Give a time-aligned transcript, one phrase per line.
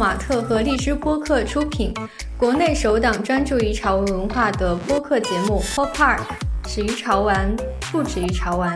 [0.00, 1.92] 马特和荔枝播客出品，
[2.38, 6.20] 国内首档专注于潮文文化的播客节目《Pop Park》，
[6.66, 7.54] 始于潮玩，
[7.92, 8.74] 不止于潮玩。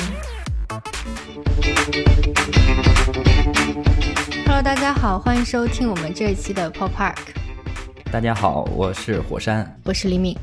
[4.45, 7.17] Hello，大家好，欢迎收听我们这一期的 Pop Park。
[8.13, 10.37] 大家好，我是火山，我是李敏。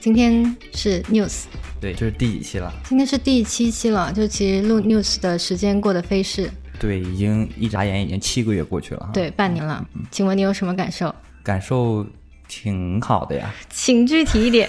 [0.00, 1.42] 今天是 News，
[1.78, 2.72] 对，这是第几期了？
[2.84, 4.10] 今天是第七期了。
[4.10, 9.10] 就其实录 News 的时间过得飞逝，对，已经一眨眼已经七个月过去了。
[9.12, 9.84] 对，半年了。
[10.10, 11.14] 请问你有什么感受？
[11.42, 12.06] 感受。
[12.48, 14.68] 挺好的呀，请具体一点，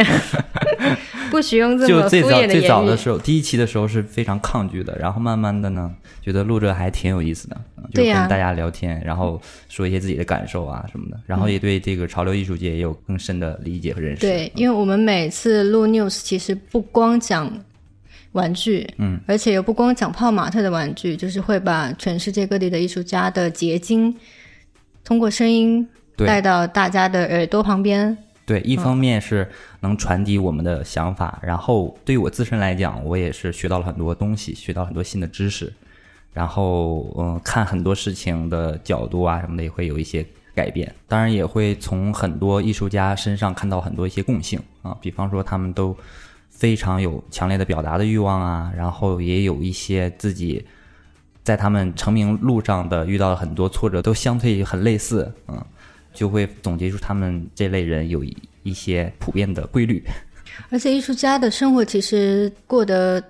[1.30, 7.62] 不许用这么敷衍的最早的时候，第一期的时候是非常抗拒的，然后慢慢的呢，觉得录着还挺有意思的，
[7.94, 14.22] 就跟大家聊天，然后说一些自己的感受啊什么的，然后也对这个潮流艺术界也有更深的理解和认识。
[14.22, 17.52] 对，因为我们每次录 news，其实不光讲
[18.34, 24.16] 玩具，嗯，而且又不光讲泡玛特的玩具，就是会把全世界各地的艺术家的结晶
[25.04, 25.90] 通过声音。
[26.16, 28.16] 带到大家的耳朵旁边。
[28.46, 35.74] 对，一方面是能传递我们的想法，然后对于我自身来讲，我也是学到了很多东西，学到很多新的知识，
[36.32, 40.94] 然后嗯，看很多事情的角度啊什么的也会有一些改变。
[41.08, 45.98] 当然，也会从很多艺术家身上看到很多一些共性啊，比方说他们都
[46.64, 50.66] 非常有强烈的表达的欲望啊，然后也有一些自己
[51.44, 55.62] 在他们成名路上的遇到了很多挫折，都相对很类似，嗯。
[56.14, 58.24] 就会总结出他们这类人有
[58.62, 60.04] 一些普遍的规律，
[60.70, 63.22] 而且艺术家的生活其实过得，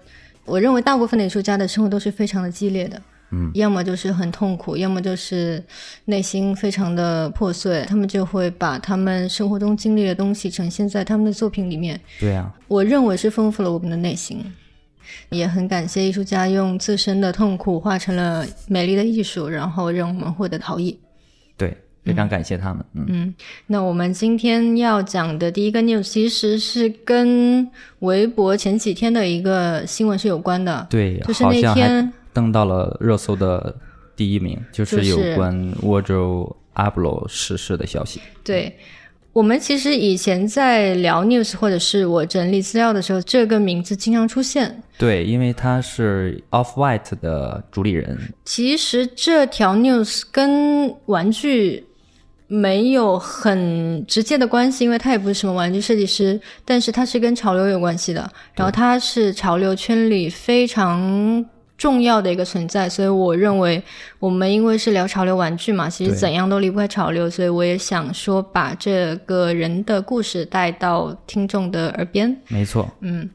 [0.44, 3.02] 我认为大部分的艺术家的生活都是非常的激烈的，
[3.34, 5.64] 嗯，要么就是很痛苦，要么就是
[6.06, 12.00] 内心非常的破碎，他们就会把他们生活中经历的东西呈现在他们的作品里面。
[12.20, 14.40] 对啊，我认为是丰富了我们的内心，
[15.30, 21.00] 也很感谢艺术家用自身的痛苦化成了美丽的艺术，然后让我们获得陶艺。
[21.58, 21.76] 对。
[22.06, 22.86] 非常感谢他们。
[22.96, 23.34] 嗯，
[23.66, 27.66] 那我们今天要讲的第一个 news 其实是跟
[28.00, 30.86] 微博前几天的一个新闻是有关的。
[30.90, 33.76] 对，就是那天登到了热搜的
[34.16, 38.20] 第一名，就是有关沃州阿布罗逝世的消息。
[38.44, 38.76] 对。
[39.32, 44.84] 我们其实以前在聊 news 或者是我整理资料的时候，这个名字经常出现。
[44.96, 48.16] 对，因为他是 Off White 的主理人。
[48.46, 51.84] 其实这条 news 跟玩具
[52.46, 58.32] 没有很直接的关系，因为他也不是什么玩具设计师，但是他是跟潮流有关系的。
[58.54, 61.44] 然后他是潮流圈里非常。
[61.78, 63.82] 重要的一个存在，所以我认为
[64.20, 72.38] 我们因为是聊潮流玩具嘛，其实怎样都离不开潮流，所以我也想说把这个人的故事带到听众的耳边。
[72.48, 73.30] 没错，嗯，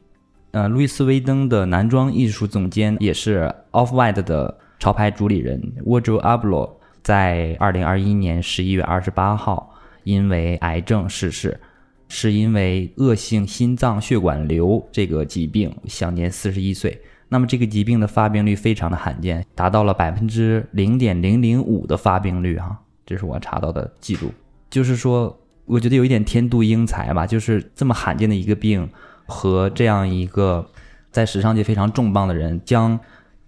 [0.51, 6.71] 呃，路易斯威登的男装艺术总监，也是 Off White 的潮牌主理人，Wardro Abloh，，
[7.03, 9.75] 在二零二一年十一月二十八号
[10.05, 11.59] 因为癌症逝世，
[12.07, 16.99] 是因为恶性心脏血管瘤这个疾病，享年四十一岁。
[17.31, 24.31] 那么这个疾病的发病率非常的罕见，达到了百分之零点零零五的发病率哈，这是我查到的记录。
[24.69, 28.89] 就是说，我觉得有一点天妒英才吧，就是这么罕见的一个病，
[29.27, 30.67] 和这样一个
[31.11, 32.99] 在时尚界非常重磅的人，将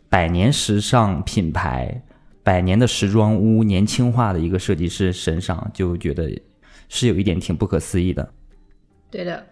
[0.09, 2.03] 百年时尚品牌、
[2.43, 6.29] 百年的时装屋年轻化的一个设计师身上，就觉得
[6.87, 8.31] 是有一点挺不可思议的。
[9.09, 9.43] 对的。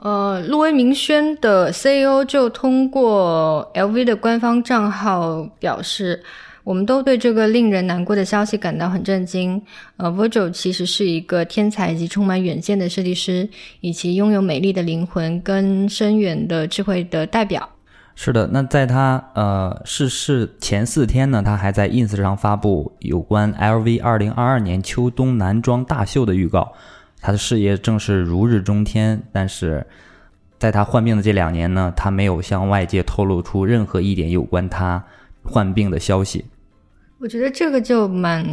[0.00, 6.22] 呃，路威明轩的 CEO 就通过 LV 的官方账号表示，
[6.62, 9.60] 我们都对这个令人难过的消息感到很震惊。
[9.96, 13.48] 呃，Virgil 其实是一个天才以及充满远见的设计师，
[13.80, 17.68] 以及拥有美丽的灵魂跟深远的智慧的代表。
[18.14, 26.72] 是的，那在他呃逝世前四天呢，他还在 Ins 上发布有关 LV 二零二二年秋冬男装大秀的预告。
[27.20, 29.86] 他的事业正是如日中天，但是
[30.58, 35.04] 在他患病的这两年呢，他没有向外界透露出任何一点有关他
[35.42, 36.44] 患病的消息。
[37.18, 38.46] 我觉得这个就蛮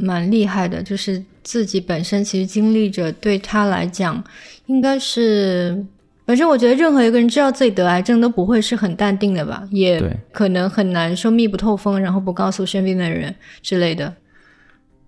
[0.00, 4.22] 蛮厉害的，就是自己本身其实经历着，对他来讲，
[4.66, 5.84] 应该是，
[6.24, 10.00] 反正我觉得任何一个人知道自己得癌症都不会是很淡定的吧，也
[10.30, 14.14] 可能很难说密不透风，然后不告诉身边的人之类的。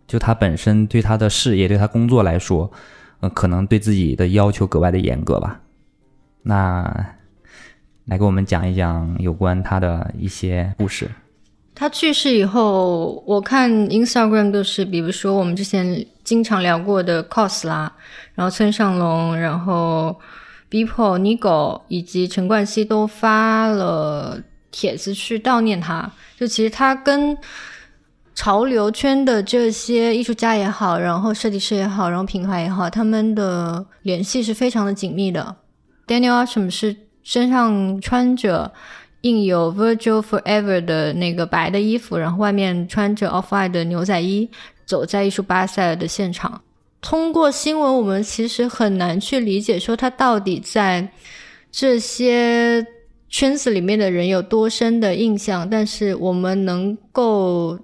[0.09, 2.71] 就他本身对他的事业，对他工作来说。
[3.21, 5.61] 呃，可能对自己的要求格外的严格吧。
[6.43, 7.15] 那
[8.05, 11.11] 来给我们讲一讲有关他的一些故事。
[11.75, 17.93] 他去世以后，我看 Instagram 都是，比如说我们之前经常聊过的 Cos 啦，
[18.35, 20.19] 然后村上隆，然后
[20.71, 24.41] Bipo、Nigo 以及陈冠希都发了
[24.71, 26.11] 帖子去悼念他。
[26.39, 27.37] 就其实他跟
[28.37, 35.57] 潮流圈的这些艺术家也好，然后设计师也好，然后品牌也好，他们的联系是非常的紧密的。
[36.07, 38.71] Daniel Arsham 是身上穿着
[39.23, 44.51] 印有 Virgil Forever 的那个白的衣服，然后外面穿着 Off White 的牛仔衣，
[44.85, 46.61] 走在艺术巴塞的现场。
[47.01, 51.09] 通过新闻，我们其实很难去理解说他到底在
[51.73, 52.87] 这些
[53.31, 57.79] 圈子里面的人有多深的印象，但是我们能够。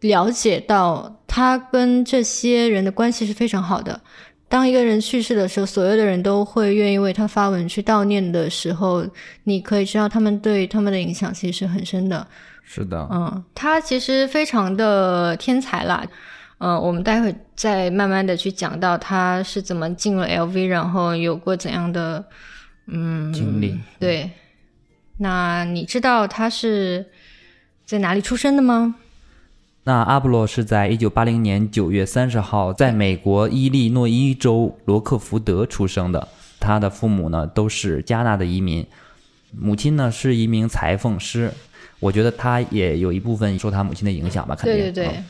[0.00, 4.00] 了解到他跟这些人的关系是非常好的。
[4.48, 9.06] 当一个人去世的时候，所有的人都会愿意为他发文去悼念的时候，
[9.44, 12.26] 你可以知道他们对他们的影响其实是很深的。
[12.64, 16.02] 是的，嗯，他其实非常的天才啦。
[16.58, 22.24] 嗯，我们待会再慢慢的去讲到他是怎么进了 LV，然后有过怎样的
[22.86, 23.78] 嗯经历。
[24.00, 24.30] 对，
[25.18, 27.04] 那你知道他是
[27.84, 28.94] 在哪里出生的吗？
[29.88, 36.28] 那阿布罗是在一九八零年九月三十号在美国伊利诺伊州罗克福德出生的。
[36.60, 38.86] 他的父母呢都是加拿大的移民，
[39.50, 41.50] 母亲呢是一名裁缝师。
[42.00, 44.92] 我觉得他也有一部分受他母亲的影响吧，肯定。
[44.92, 45.24] 对对对。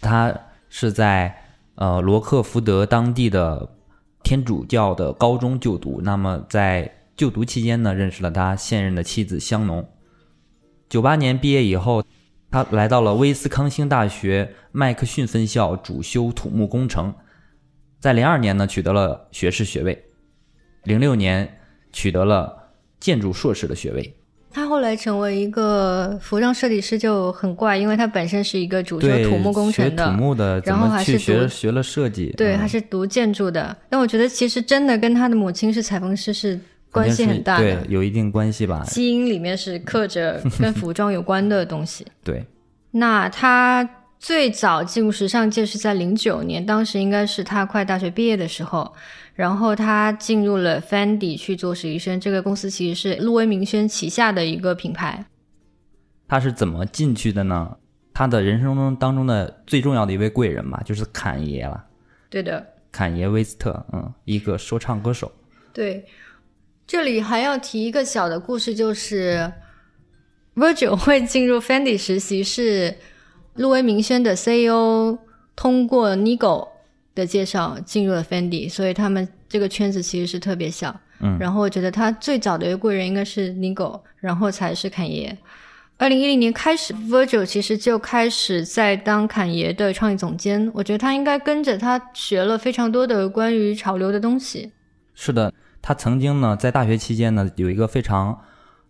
[0.00, 0.32] 他
[0.68, 1.34] 是在
[1.74, 3.68] 呃罗克福德当地的
[4.22, 6.00] 天主教的高中就读。
[6.00, 9.84] 那么在就读期间呢，认识了他现任的妻子香农。
[10.88, 12.04] 九八年毕业以后。
[12.54, 17.12] 他来到了威斯康星大学麦克逊分校，主修土木工程。
[17.98, 19.92] 在零二年呢，取得了学士学位；
[20.84, 21.58] 零六年
[21.92, 22.70] 取得了
[23.00, 24.14] 建筑硕士的学位。
[24.52, 33.76] 他后来成为一个服装设计师就很怪，因为他本身是一个主修土木工程的，土木的，然后还是学学了设计，对，还是读建筑的。
[33.88, 36.60] 但我觉得其实真的跟他的母亲是裁缝师是。
[36.94, 38.84] 关系很大，对，有一定关系吧。
[38.86, 42.06] 基因里面是刻着 跟服装有关的东西。
[42.22, 42.46] 对，
[42.92, 43.88] 那他
[44.20, 48.94] 最早进入时尚界是在零九年，当时应该是他快大学毕业的时候，
[49.34, 52.20] 然后他进入了 Fendi 去做实习生。
[52.20, 55.26] 这个公司其实是路威明轩旗下的一个品牌。
[56.28, 57.76] 他是怎么进去的呢？
[58.14, 61.84] 他的人生中当中的最重要的一位贵人嘛，就是侃爷了。
[62.30, 65.30] 对的，侃爷威斯特，嗯，一个说唱歌手。
[65.72, 66.06] 对。
[66.86, 69.52] 这里还要提一个小的故事，就是
[70.54, 72.94] Virgil 会进入 Fendi 实习，是
[73.54, 75.18] 路威明轩的 CEO
[75.56, 76.68] 通过 Nigo
[77.14, 80.94] 的介绍进入了 Fendi，所以他们这个圈子其实是特别小。
[81.20, 85.36] 嗯，然后我觉得他最早的一个贵人应该是 Nigo，然后才是侃爷。
[85.96, 90.68] 二零一零年开始，Virgil 其实就开始在当侃爷的创意总监。
[90.74, 94.72] 我觉得他应该跟着他学了非常多的关于潮流的东西。
[95.14, 95.54] 是的。
[95.86, 98.40] 他曾经呢，在大学期间呢，有一个非常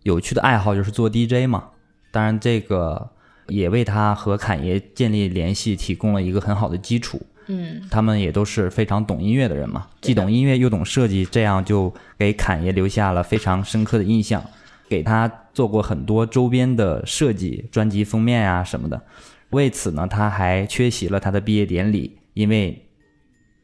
[0.03, 1.71] 有趣的爱好，就是做 DJ 嘛。
[2.09, 3.09] 当然，这个
[3.49, 7.21] 也为他和侃爷建立联系提供了一个很好的基础。
[7.47, 14.41] 嗯，他们也都是非常懂音乐的人嘛，既懂音乐又懂设计，这样就给侃爷留下了非常深刻的印象，
[14.87, 19.01] 给他做过很多周边的设计、专辑封面啊什么的。
[19.49, 22.83] 为此呢，他还缺席了他的毕业典礼，因为。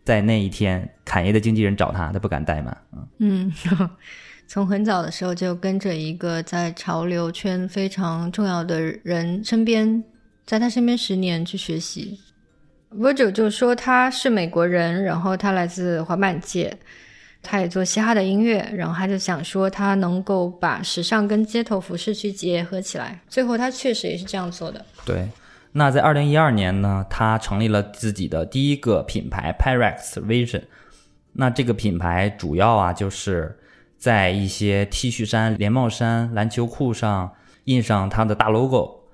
[0.04, 2.76] 在那一天，侃爷的经纪人找他，他不敢怠慢。
[3.20, 3.52] 嗯，
[4.48, 10.04] 从很早的时候就跟着一个在潮流圈非常重要的人身边，
[10.46, 12.20] 在他身边十年去学习。
[12.94, 16.78] Virgil 就说他是美国人，然后他来自滑板界，
[17.42, 23.22] 他也做嘻哈的音乐，然后他就想说他能够把时尚跟街头服饰去结合起来。
[23.30, 24.86] 最后他确实也是这样做的。
[25.06, 25.30] 对。
[25.74, 30.64] 那在二零一二年呢，他成立了自己的第一个品牌 Pyrex Vision。
[31.34, 33.58] 那这个品牌主要啊，就是
[33.98, 37.32] 在一些 T 恤衫、连帽衫、篮球裤上
[37.64, 39.06] 印上他的大 logo，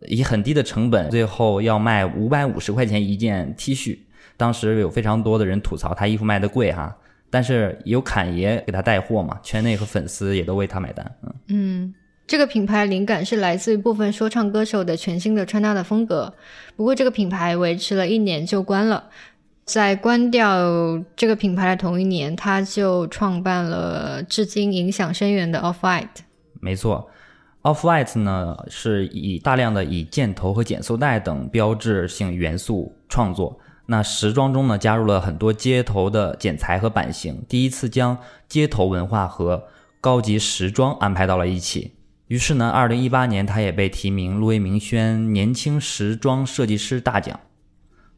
[0.00, 3.98] 以很低的成本，最后要卖五百五十块钱一件 T 恤。
[4.36, 6.96] 当时有非常多的人吐槽他衣服卖的贵哈，
[7.30, 11.14] 但是有侃爷给他带货嘛，圈内和粉丝也都为他买单。
[11.22, 11.94] 嗯嗯。
[12.30, 16.32] 这个品牌灵感是来自于部分说唱歌手的全新的穿搭的风格，
[16.76, 19.02] 不过这个品牌维持了一年就关了。
[19.64, 20.62] 在关掉
[21.16, 26.22] 这个品牌的同一年，他就创办了至今影响深远的 Off White。
[26.60, 27.10] 没错
[27.62, 33.58] ，Off White 呢是以大量的以箭头和减速带等标志性元素创作。
[33.86, 38.16] 那时装中呢加入了很多街头的剪裁和版型，第一次将
[38.48, 39.64] 街头文化和
[40.00, 41.94] 高级时装安排到了一起。
[42.30, 47.40] 于是呢，二零一八年，他也被提名路威明轩年轻时装设计师大奖，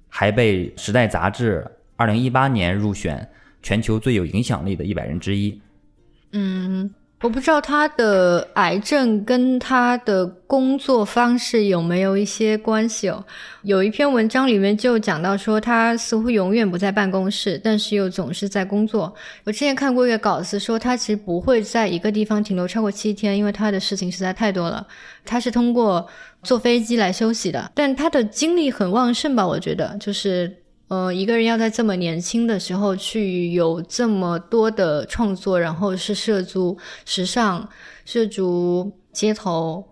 [0.06, 1.66] 还被《时代》杂志
[1.96, 3.26] 二零一八年入选
[3.62, 5.58] 全球最有影响力的一百人之一。
[6.32, 13.24] 嗯，我不知道他的癌症跟他的工作方式有没有一些关系哦。
[13.62, 19.14] 有一篇文章里面就讲到说，他似乎永远不在办公室，但是又总是在工作。
[19.44, 24.84] 我之前看过一个稿子说，他其实不会在一个地方停留超过七天，因为他的事情实在太多了。
[25.24, 26.04] 他是通过
[26.42, 29.46] 坐飞机来休息的，但他的精力很旺盛吧？
[29.46, 30.61] 我觉得就是。
[30.92, 37.66] 呃，一个人要在这么年轻的时候去有这么多的创作，然后是涉足时尚、
[38.04, 39.82] 涉足街头，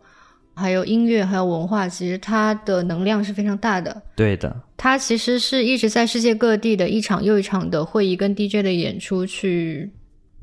[0.55, 4.03] 还有音乐，还有文化，其实他的能量是非常大的。
[4.15, 9.91] 对的，他其实是一直在世界各地的一场又一场的会议跟 DJ 的演出去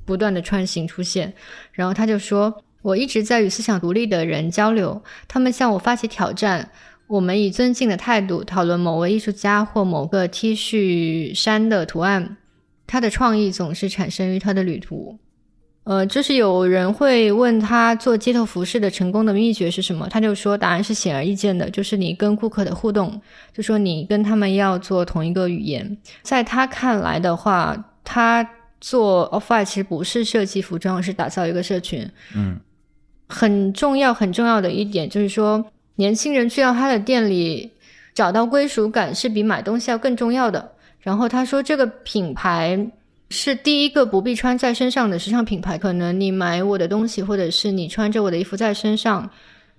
[0.05, 1.31] 不断的穿行出现，
[1.71, 6.71] 然后他就说：“我一直在与思想独立的人交流，他们向我发起挑战。”
[7.07, 12.35] 我们以尊敬的态度讨论某位艺术家或某个 T 恤衫的图案，
[12.85, 15.17] 他的创意总是产生于他的旅途。
[15.85, 23.21] 呃，就是有人会问他做街头服饰的成功的秘诀是什么，他就说答案是显而易见的，就是你跟顾客的互动，
[23.53, 25.97] 就说你跟他们要做同一个语言。
[26.23, 28.45] 在他看来的话，他
[28.81, 32.11] 做 Off-White 其实不是设计服装，是打造一个社群。
[32.35, 32.59] 嗯，
[33.29, 35.65] 很重要很重要的一点就是说。
[35.97, 37.69] 年轻人去到他的店里
[38.15, 40.71] 找到归属感是比买东西要更重要的。
[41.01, 42.89] 然后他说，这个品牌
[43.29, 45.77] 是第一个不必穿在身上的时尚品牌。
[45.77, 49.29] 可能你买我的东西，或者是你穿着我的衣服在身上，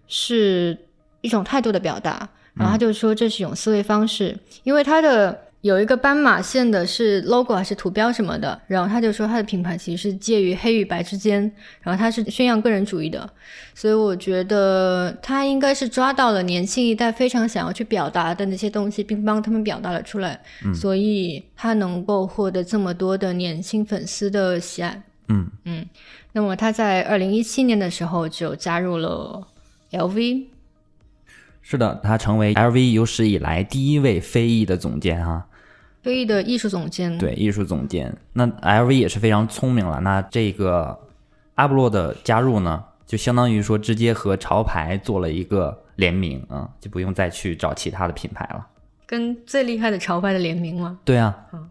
[0.07, 0.77] 是
[1.23, 2.29] 一种态度的表达。
[2.55, 5.48] 然后他就说，这是一种思维方式，因为他的。
[5.61, 11.41] 有一个斑马线的是 logo 还是图标什么的，然后他就说他的品牌其实是介于黑与白之间，
[11.81, 13.29] 然后他是宣扬个人主义的，
[13.75, 20.41] 所以我觉得他应该是抓到了年轻一代非常想要去表达的那些东西，并帮他们表达了出来，
[20.73, 25.03] 所以他能够获得这么多的年轻粉丝的喜爱。
[25.27, 25.85] 嗯嗯，
[26.33, 29.47] 那么他在二零一七年的时候就加入了
[29.91, 30.47] LV。
[31.61, 35.47] 是的，他成为 LV 有史以来第一位非裔的总监哈。
[36.09, 40.01] 非裔的艺术总监，对艺术总监，那 LV 也是非常聪明了。
[40.01, 40.99] 那这个
[41.57, 48.67] 阿布洛的加入呢，就相当于说直接和潮牌做了一个联名啊，就不用再去找其他的品牌了。
[49.05, 50.99] 跟最厉害的潮牌的联名吗？
[51.05, 51.69] 对啊，嗯，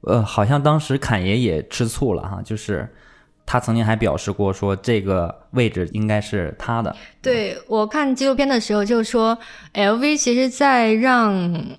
[0.00, 2.90] 呃，好像当时侃爷也吃醋了哈，就是。
[3.46, 6.94] 他曾经还表示过，说这个位置应该是他的。
[7.22, 9.38] 对我看纪录片的时候，就说
[9.72, 11.32] LV 其实，在让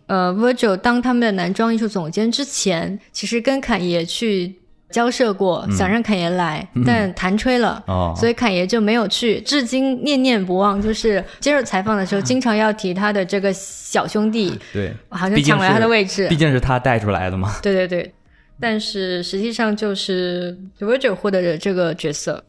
[0.07, 4.55] 呃 Virgil 当他们的男装艺术总监之前，其实跟侃爷去
[4.89, 7.83] 交涉过，想让侃爷来，但弹吹了，
[8.15, 10.81] 所以侃爷就没有去，至今念念不忘。
[10.81, 17.55] 就是接受采访的时候，经常要提他的这个小兄弟，对，好像抢了他的位置，毕竟是他带出来的嘛。
[17.61, 18.13] 对对对。
[18.59, 22.43] 但是实际上就是 Virgil 获得的这个角色，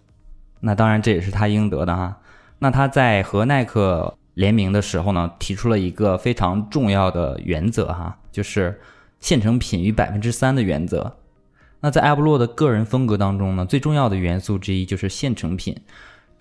[0.61, 2.19] 那当然这也是他应得的哈。
[2.61, 8.81] 那他在和耐克联名的时候呢，提出了一个非常重要的原则哈，就是
[9.21, 11.19] 现成品与百分之三的原则。
[11.81, 15.77] 那在阿布洛的个人风格当中呢，最重要的元素之一就是现成品，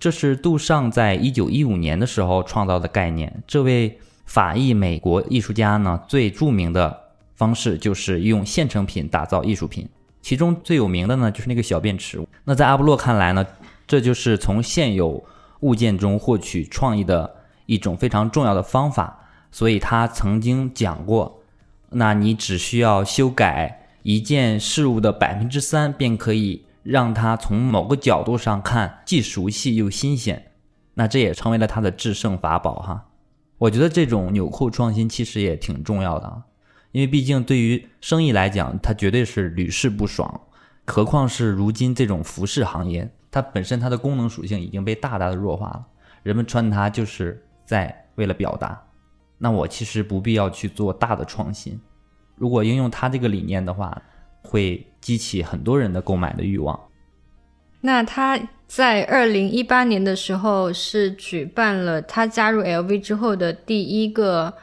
[0.00, 3.42] 这是杜尚在一九一五年的时候创造的概念。
[3.46, 7.07] 这位法裔美国艺术家呢，最著名的。
[7.38, 9.88] 方式就是用现成品打造艺术品，
[10.20, 12.20] 其中最有名的呢就是那个小便池。
[12.42, 13.46] 那在阿布洛看来呢，
[13.86, 15.24] 这就是从现有
[15.60, 19.20] 物件中获取创意的一种非常重要的方法。
[19.52, 21.40] 所以他曾经讲过，
[21.90, 30.50] 那你只需要修改一件事物的百分之三，便可以让它从某个角度上看既熟悉又新鲜。
[30.94, 33.06] 那这也成为了他的制胜法宝哈。
[33.58, 36.42] 我觉得这种纽扣创新其实也挺重要的啊。
[36.92, 40.40] 因为毕竟对于生意来讲，它绝对是屡试不爽，
[40.86, 45.86] 何况是如今这种服饰行业，它本身它的功能属性已经被大大的弱化了，
[46.22, 48.82] 人们穿它就是在为了表达。
[49.36, 51.78] 那我其实不必要去做大的创新，
[52.36, 54.00] 如果应用它这个理念的话，
[54.42, 56.80] 会激起很多人的购买的欲望。
[57.82, 64.54] 那他在二零一八年的时候是举办了他加入 LV 之后的第一个。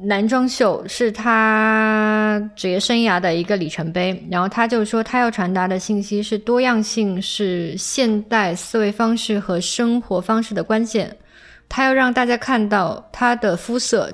[0.00, 11.14] 男装秀是他职业生涯的一个里程碑，然后他就说他要传达的信息是多样性是现代思维方式和生活方式的关键，
[11.68, 14.10] 他要让大家看到他的肤色，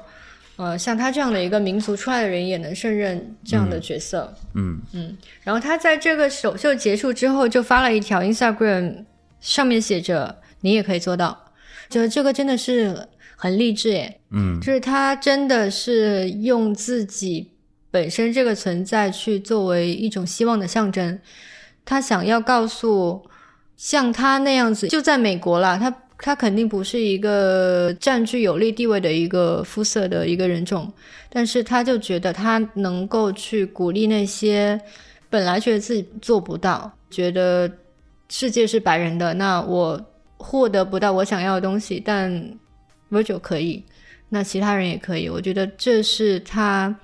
[0.56, 4.80] 呃，像他这样的一个民族出来的人也能胜任这样的角色，嗯。
[4.92, 9.04] 嗯，然后他在这个首秀结束之后就发了一条 Instagram，
[9.40, 11.38] 上面写着你也可以做到，
[11.88, 13.08] 就这个真的是。
[13.40, 17.49] 很励志诶，嗯，就是他真的是用自己
[17.88, 21.21] 本身这个存在去作为一种希望的象征，
[21.85, 23.25] 他想要告诉
[23.76, 30.92] 像他那样子，就在美国啦，他他肯定不是一个占据有利地位的一个肤色的一个人种，
[31.30, 34.80] 但是他就觉得他能够去鼓励那些
[35.30, 37.71] 本来觉得自己做不到，觉得
[38.28, 40.04] 世界是白人的，那我
[40.38, 42.50] 获得不到我想要的东西，但
[43.10, 43.84] Virgil 可以，
[44.28, 45.28] 那其他人也可以。
[45.28, 46.94] 我觉得这是他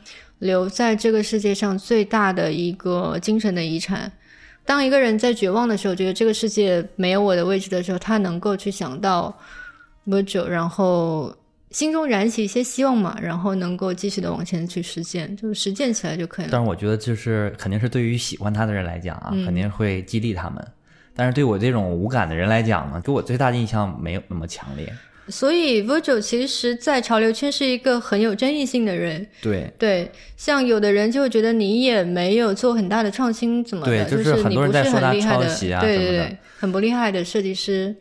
[0.41, 4.11] 留在这个世界上最大的一个精神的遗产。
[4.67, 9.39] 当一个人在绝望的时候，觉得这个世界没有我的位置的时候，他能够去想到
[10.07, 11.37] Virgil，然后
[11.71, 16.51] 心中燃起一些希望嘛，然后能够继续的往前去实践，就是实践起来就可以了。
[16.53, 20.67] 但是我觉得就是肯定是对于喜欢他的人来讲啊，嗯肯定会激励他们。
[21.15, 24.91] 但是对我这种无感的人来讲呢，给我最大的印象没有那么强烈。
[25.29, 29.27] 所以 Virgil 其实，在潮流圈是一个很有争议性的人。
[29.41, 37.97] 对对，像有的人就会觉得你也没有做很大的创新，怎么的，对就是很你不是多人在说他很厉害的，抄袭啊对对对，很不厉害的设计师。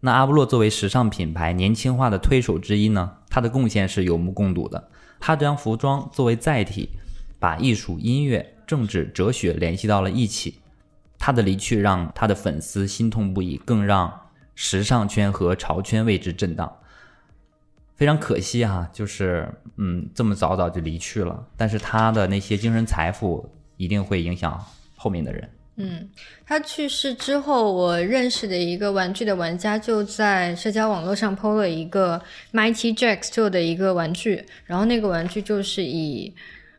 [0.00, 4.88] 那阿波洛作为时尚品牌年轻化的推手之一呢，他的贡献是有目共睹的。
[5.18, 6.90] 他将服装作为载体，
[7.38, 10.56] 把艺术、音乐、政治、哲学联系到了一起。
[11.18, 14.12] 他的离去让他的粉丝心痛不已，更让
[14.56, 16.76] 时尚圈和潮圈为之震荡。
[17.94, 21.46] 非常可惜哈、就是嗯，这么早早就离去了。
[21.56, 24.60] 但是他的那些精神财富一定会影响
[24.96, 25.48] 后面的人。
[25.76, 26.08] 嗯，
[26.44, 32.20] 他去世之后，我认识的一个玩具的玩家就在社交网络上 PO 了一个
[32.52, 36.34] Mighty Jacks 做的一个玩具，然后那个玩具就是以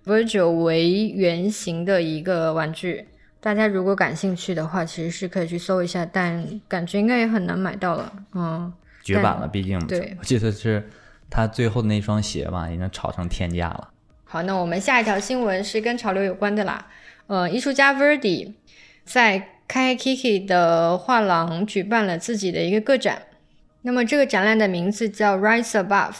[0.05, 3.07] Virgil 为原型的一个玩具。
[3.47, 8.11] 大家如果感兴趣的话，其实是可以去搜一下，但感觉应该也很难买到了。
[8.33, 10.89] 嗯，绝版了，毕竟对我记得是
[11.29, 13.89] 他最后的那双鞋吧，已经炒成天价了。
[14.25, 16.87] 好，那我们下一条新闻是跟潮流有关的啦。
[17.27, 18.51] 呃，艺术家 Verdi
[19.05, 23.21] 在开 Kiki 的画廊举办了自己的一个个展，
[23.83, 26.15] 那么这个展览的名字叫 Rise Above。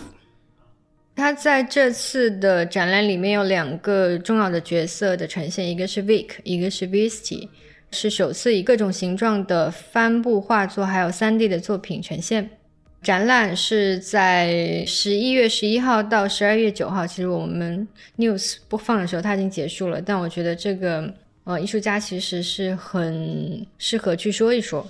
[1.17, 7.49] 他在这次的展览里面有两个重要的角色的呈现，一个是 Vic，一个是 Visty，
[7.89, 12.47] 是首次以各种形状的帆布画作还有 3D 的作品呈现。
[13.01, 17.07] 展览是在十一月十一号到十二月九号。
[17.07, 21.11] 其实我们 news 播放的时候它已经结束了，但我觉得这个
[21.45, 24.85] 呃艺术家其实是很适合去说一说。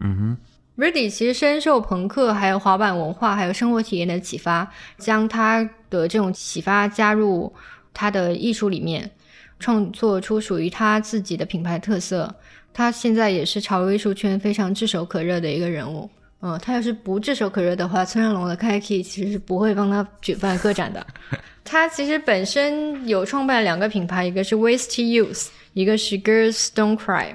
[0.00, 0.36] 嗯哼。
[0.78, 7.52] Rudy 其实深受朋克、还有滑板文化、还有生活体验的启发，将他的这种启发加入
[7.92, 9.10] 他的艺术里面，
[9.58, 12.32] 创作出属于他自己的品牌特色。
[12.72, 16.08] 他现在也是潮流艺术圈非常炙手可热的一个人物。
[16.42, 21.04] 嗯，他要是不炙手可热的话，村上龙的 Kiki 其实是不会帮他举办个展的。
[21.64, 27.34] 他其实本身有创办两个品牌，一个是 Wasty Youth，一个是 Girls Don't Cry。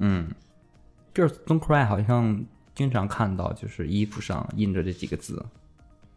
[0.00, 0.28] 嗯
[1.14, 2.42] ，Girls Don't Cry 好像
[2.78, 5.44] 经常看到，就是衣服上印着这几个字。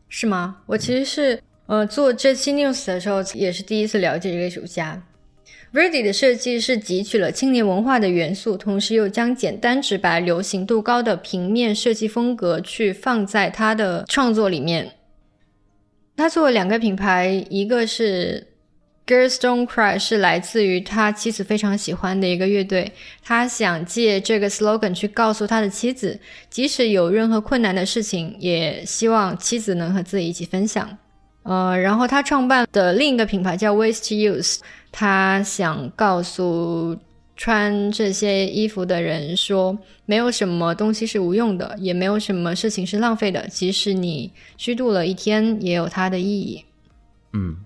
[0.10, 0.58] 是吗？
[0.68, 5.02] 我其实是呃做这期 news 的时候，也是第一次了解这个艺术家。
[5.74, 14.92] Verdi 的设计是汲取了青年文化的元素，同时又将简单直白、流行度高的平面设计风格去放在他的创作里面。
[16.16, 18.51] 他做了两个品牌，一个是
[19.12, 22.90] Girls Don't Cry，是来自于他妻子非常喜欢的一个乐队。
[23.22, 26.18] 他想借这个 slogan 去告诉他的妻子，
[26.50, 30.98] 即使有任何困难的事情，也希望妻子能和自己一起分享。
[31.44, 34.60] 呃，然后他创办的另一个品牌叫 Waste Use，
[34.94, 36.98] 他想告诉
[37.36, 46.64] 穿这些衣服的人说，没有什么东西是无用的，也没有什么事情是浪费的，即使你虚度了一天，也有它的意义。
[47.34, 47.58] 嗯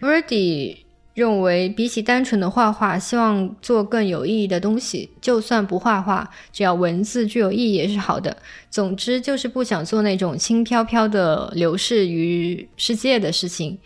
[0.00, 0.78] Verdi
[1.14, 5.10] 认为，比起单纯的画画，希望做更有意义的东西。
[5.20, 8.34] 就算不画画，只要文字具有意义也是好的。
[8.70, 13.78] 总之，就是不想做那种轻飘飘的流逝于世界的事情。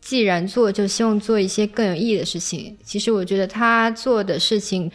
[0.00, 2.76] 既然做，就希望做一些更有意义的事情。
[2.84, 4.90] 其实，我觉得他做的事情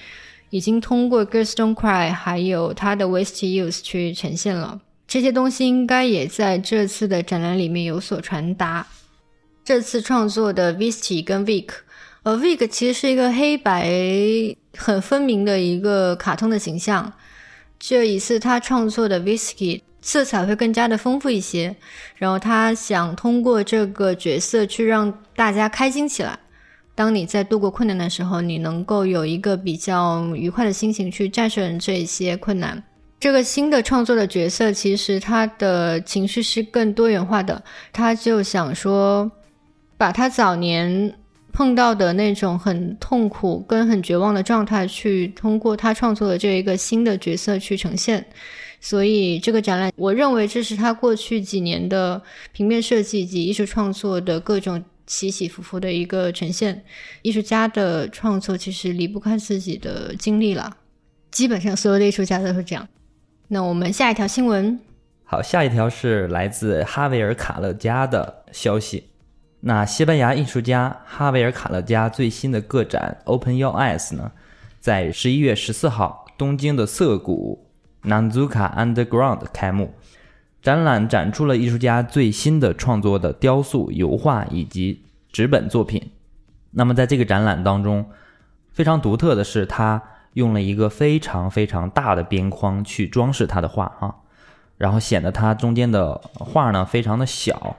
[0.49, 4.79] 已经通过 Girls Don't Cry 还有他的 Waste Use 去呈现了。
[5.07, 8.87] 这些东西应该也在这次的展览里面有所传达。
[9.65, 11.65] 这次创作的 Visty 跟 Vic，
[12.21, 13.91] 呃，Vic 其实是一个黑白
[14.77, 17.11] 很分明的一个卡通的形象。
[17.79, 21.75] 这一次他创作的 Whisky 色彩会更加的丰富一些，
[22.17, 26.37] 然后他想通过这个角色去让大家开心起来。
[26.93, 32.83] 当你在度过困难的时候，你能够有一个比较愉快的心情去战胜这些困难。
[33.19, 37.63] 这个新的创作的角色，其实他的情绪是更多元化的。
[37.91, 39.29] 他就想说，
[39.97, 41.13] 把他早年
[41.51, 48.25] 碰到的那种很痛苦跟很绝望的状态，去通过他创作的这一个新的角色去呈现。
[48.81, 56.83] 所以这个展览，我认为这是他过去几年的平面设计及艺术创作的各种起起伏伏的一个呈现。
[57.23, 60.77] 艺术家的创作其实离不开自己的经历了，
[61.31, 62.87] 基本上所有的艺术家都是这样。
[63.47, 64.79] 那我们下一条新闻，
[65.23, 69.05] 好，下一条是来自哈维尔·卡勒加的消息。
[69.67, 74.31] 那西班牙艺术家哈维尔·卡勒加最新的个展 Open Your Eyes 呢，
[74.79, 77.67] 在十一月十四号东京的涩谷
[78.03, 79.95] Nanzuka Underground 开幕。
[80.61, 85.01] 展览展出了艺术家最新的创作的雕塑、油画以及
[85.31, 86.11] 纸本作品。
[86.69, 88.05] 那么在这个展览当中，
[88.71, 89.99] 非常独特的是，他
[90.33, 94.13] 用了一个非常非常大的边框去装饰他的画啊，
[94.77, 97.77] 然后显得他中间的画呢非常的小。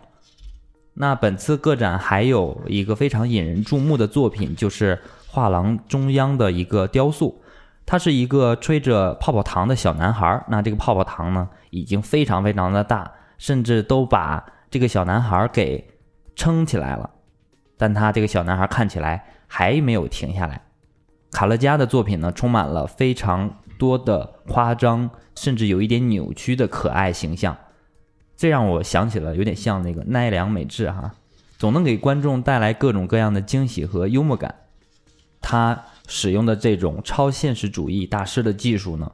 [0.98, 7.42] 那本次个展还有一个非常引人注目的作品，就是画廊中央的一个雕塑，
[7.84, 10.42] 它是一个吹着泡泡糖的小男孩。
[10.48, 15.86] 那这个泡泡糖呢，已经非常非常的大，甚至都把这个小男孩给
[16.34, 17.10] 撑起来了。
[17.76, 20.62] 但他这个小男孩看起来还没有停下来。
[21.32, 27.54] 卡勒加的作品呢，充满了非常多的夸张，甚至有一点扭曲的可爱形象。
[28.36, 31.14] 这让我想起了有点像那个奈良美智哈，
[31.58, 34.54] 总能给观众带来各种各样的惊喜和幽默感。
[35.40, 39.10] 他使用的这种超现实主义大师的技术呢，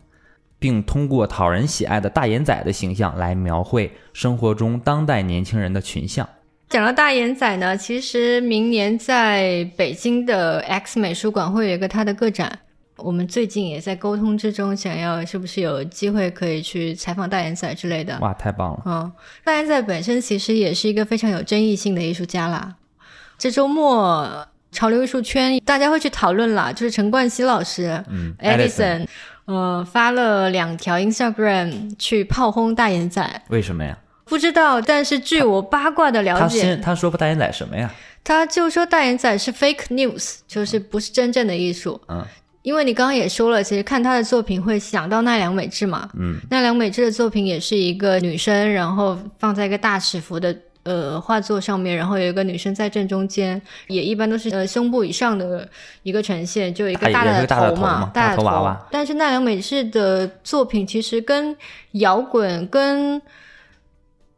[0.58, 6.28] 并通过讨人喜爱的大眼仔的形象来描绘生活中当代年轻人的群像。
[6.68, 12.58] 讲到大眼仔呢，其实明年在北京的 X 美术馆会有一个他的个展。
[13.02, 18.18] 我们最近也在沟通之中，想要是不是有机会可以去采访大眼仔之类的。
[18.20, 18.82] 哇，太棒了！
[18.86, 19.12] 嗯，
[19.44, 22.76] 大眼仔本身其实也是一个非常有争议性的艺术家啦。
[23.36, 29.06] 这周末潮流艺术圈大家会去讨论啦，就是陈冠希老师，嗯，Edison，
[29.46, 33.42] 呃，发了两条 Instagram 去炮轰大眼仔。
[33.48, 33.98] 为什么呀？
[34.26, 37.92] 不知道，但是据我八卦的了解，他先他说大眼仔什么呀？
[38.24, 42.00] 他就说大眼仔是 fake news，就是不是真正的艺术。
[42.08, 42.24] 嗯。
[42.62, 46.08] 因为你刚刚也说了，其实看他的作品会想到奈良美智嘛。
[46.14, 55.68] 嗯，奈良美智的作品也是一个女生，然后放在一个大尺幅的呃画作上面，然后有一个女生在正中间，也一般都是呃胸部以上的
[56.02, 58.86] 一个呈现，就一个大的头嘛，大的头娃娃。
[58.90, 61.56] 但是奈良美智的作品其实跟
[61.92, 63.20] 摇滚跟。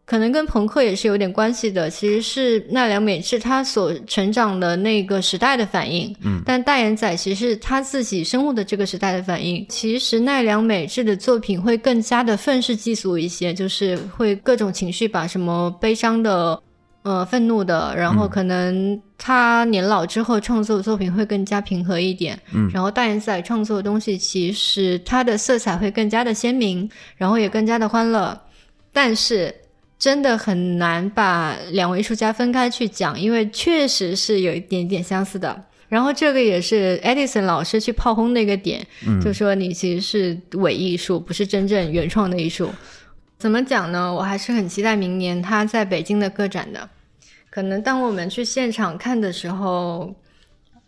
[0.07, 6.15] 可能跟朋克也是有点关系的，其实是奈良美智他所成长的那个时代的反应。
[6.23, 9.65] 嗯，但大眼仔其实是他自己生活的这个时代的反应。
[9.71, 16.61] 其实奈良美智的作品会更加的愤世嫉俗一些，就是会各种情绪把什么悲伤的、
[17.03, 22.39] 呃愤怒的，然后可能他年老之后创作的作品会更加平和一点。
[22.53, 26.87] 嗯，然后大眼仔创作的东西其实它的色彩会更加的鲜明，
[27.17, 28.39] 然后也更加的欢乐，
[28.93, 29.55] 但是。
[29.99, 35.65] 真的很难把两位艺术家分开去讲，因为确实是有一点点相似的。
[35.89, 38.87] 然后这个也是 Edison 老师去炮轰的一个点，
[39.23, 42.71] 就说你其实是伪艺术，不是真正原创的艺术。
[43.39, 44.13] 怎么讲呢？
[44.13, 46.89] 我还是很期待明年他在北京的个展的。
[47.51, 50.15] 可能当我们去现场看的时候。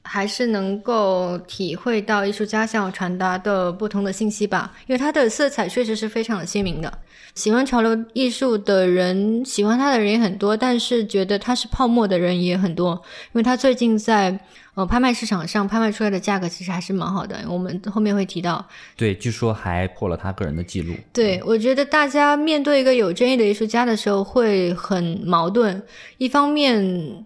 [0.09, 6.99] 还是能够体会到艺术家想要传达的不同的信息吧，因为它的色彩确实是非常的鲜明的。
[7.37, 14.37] 喜欢潮流艺术的人，喜欢他的人也很多，但是觉得他是泡沫的人也很多，因为他最近在
[14.75, 17.37] 呃拍卖市场上拍卖出来的价格其实还是蛮好的。
[17.49, 20.93] 我们后面会提到，对，据说还破了他个人的记录。
[21.13, 25.81] 对，我觉得大家面对一个有争议的艺术家的时候会很矛盾，
[26.19, 27.25] 一方面。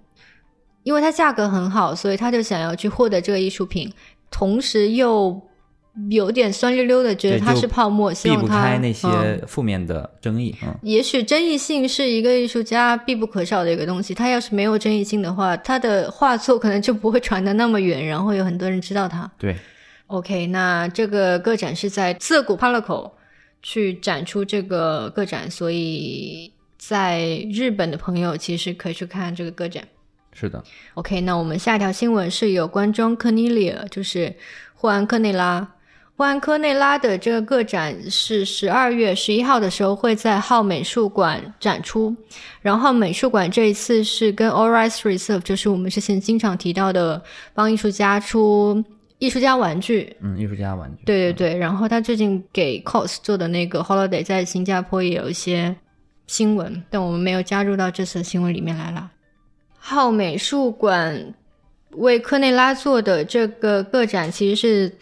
[0.82, 3.92] 因为它价格很好，所以他就想要去获得这个艺术品，
[4.30, 5.30] 同时又
[6.08, 9.08] 有点酸溜溜的觉得它是泡沫，希望它避不开那些
[9.46, 10.56] 负面的争议。
[10.62, 14.14] 嗯，也许争议性是一个艺术家必不可少的一个东西。
[14.14, 19.30] 他要是没有争议性的话，他的画作可能就不会传得那么远，然后有很多人知道他。
[19.38, 19.56] 对
[20.06, 23.10] ，OK，那这个个展是在涩谷 Palaco
[23.62, 29.82] 去展出这个个展，所以在日本的朋友其实可以去看这个个展。
[30.32, 30.62] 是的
[30.94, 34.34] ，OK，那我们下一条新闻是有关 John Cornelia，就是
[34.74, 35.74] 霍安克内拉。
[36.20, 42.14] 霍安科内拉的这个个展是十二月十一号的时候会在浩美术馆展出。
[42.60, 47.22] 然后美术馆这一次是跟 All r i g h t Reserve，就是我们之前经常提到的
[47.54, 48.84] 帮艺术家出
[49.16, 50.14] 艺术家玩具。
[50.20, 51.04] 嗯，艺术家玩具。
[51.06, 55.74] 对对对，然后他最近给 COS 做的那个 Holiday 在新加坡也有一些
[56.26, 59.10] 新闻，但我们没有加入到这次新闻里面来了。
[59.78, 61.32] 浩美术馆
[61.92, 64.92] 为科内拉做的这个个展，其实是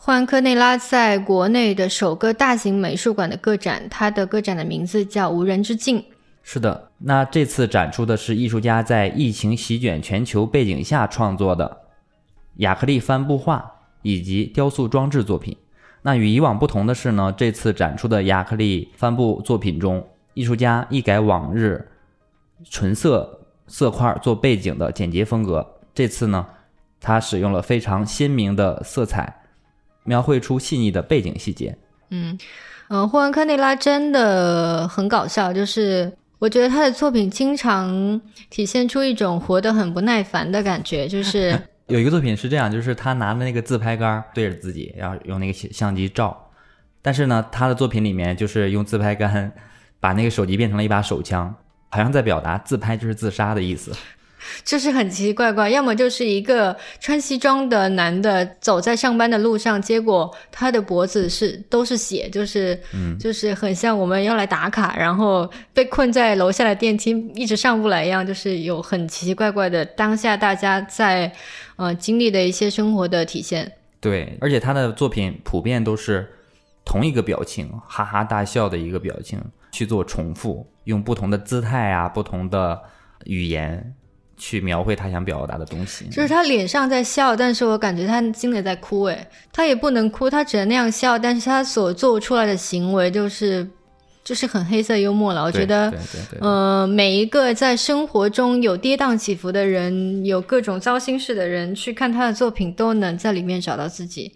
[0.00, 3.82] 霍安科内拉在国内的首个大型美术馆的个展。
[3.90, 5.98] 它的个展的名字叫《无人之境》。
[6.44, 11.78] 是的，那这次展出的是艺术家在疫情席卷全球背景下创作的
[12.58, 15.56] 亚克力帆布画以及雕塑装置作品。
[16.02, 21.90] 那与以往不同的是呢，这次展出的亚克力帆布作品中，艺术家一改往日
[22.70, 26.46] 纯色色块做背景的简洁风格，这次呢，
[27.00, 29.37] 他使用了非常鲜明的色彩，
[30.08, 31.76] 描绘出细腻的背景细节。
[32.08, 32.38] 嗯，
[32.88, 38.18] 呃，霍恩科内拉真的很搞笑，就是我觉得他的作品经常
[38.48, 46.50] 体现出一种活得很不耐烦的感觉，就是 有一个作品是这样，就是他拿着那个自拍杆对着自己，然后用那个相机照，
[47.02, 49.52] 但是呢，他的作品里面就是用自拍杆
[50.00, 51.54] 把那个手机变成了一把手枪，
[51.90, 53.92] 好像在表达自拍就是自杀的意思。
[54.64, 71.32] 就是很奇奇怪怪，要么就是一个穿西装的男的走在上班的路上，结果他的脖子是都是血，就是嗯，就是很像我们要来打卡，然后被困在楼下的电梯一直上不来一样，就是有很奇奇怪怪的当下大家在
[71.76, 73.72] 呃经历的一些生活的体现。
[74.00, 76.28] 对，而且他的作品普遍都是
[76.84, 82.80] 同一个表情，哈哈大笑的一个表情去做重复，用不同的姿态啊，不同的
[83.24, 83.94] 语言。
[84.38, 89.02] 去描绘他想表达的东西，就是他脸上在笑，但是我感觉他心里在哭。
[89.04, 93.68] 诶，他也不能哭，他只能那样笑，但是他所做出来的行为就是
[94.22, 95.42] 就是很黑色幽默了。
[95.42, 95.92] 我觉得，
[96.40, 104.32] 呃，每一个在生活中有跌宕起伏的人，有各种糟心事的人，去看他的作品，都能在里面找到自己。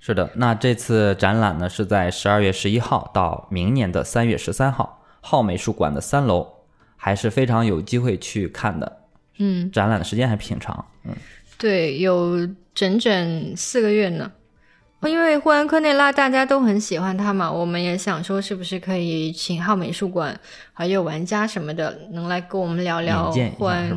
[0.00, 6.46] 是的，那这次展览呢，是在十二月十一号到明年的三月十三号，浩美术馆的三楼，
[6.96, 8.97] 还是非常有机会去看的。
[9.38, 11.14] 嗯，展览的时间还挺长，嗯，
[11.56, 14.30] 对，有整整四个月呢。
[15.02, 20.36] 因为霍安科内拉大家都很喜欢他嘛，我们也想说是不是可以请浩美术馆
[20.72, 23.96] 还有玩家什么的能来跟我们聊聊霍安，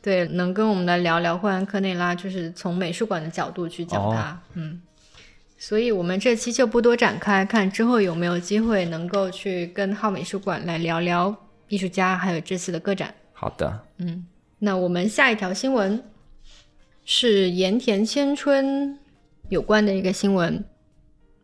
[0.00, 4.80] 对，能跟我们来聊聊霍安科内拉，就是从美术馆的角度去讲他，嗯。
[5.58, 11.36] 所以我们这期就不多展开，看之后有没有机会能够去跟浩美术馆来聊聊
[11.68, 13.14] 艺术家还有这次的个展。
[13.34, 14.26] 好的，嗯。
[14.64, 16.04] 那我们下一条新闻
[17.04, 18.96] 是盐田千春
[19.48, 20.64] 有关的一个新闻。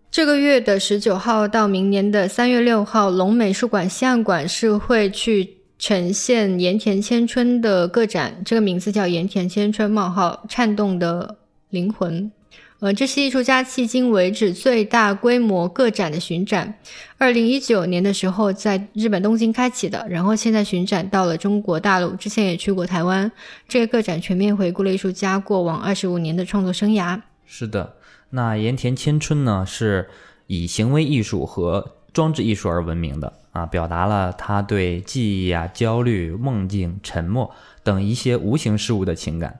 [0.09, 11.38] 这个月的十九号到明年的三月六号，龙美术馆西岸馆是会去呈现盐田千春的个展，这个名字叫盐田千春冒号颤动的
[11.70, 12.31] 灵魂。
[12.80, 16.78] 呃，这是艺术家迄今为止最大规模个展的巡展，
[17.16, 23.32] 二零一九年的时候在日本东京开启的，然后现在巡展到了中国大陆，之前也去过台湾。
[23.66, 27.20] 这个个展全面回顾了艺术家过往二十五年的创作生涯。
[27.44, 27.96] 是的，
[28.30, 30.08] 那盐田千春呢，是
[30.46, 39.58] 以行为艺术和装置艺术而闻名的啊，表达了他对记忆啊、焦虑、梦境、沉默等一些无形事物的情感。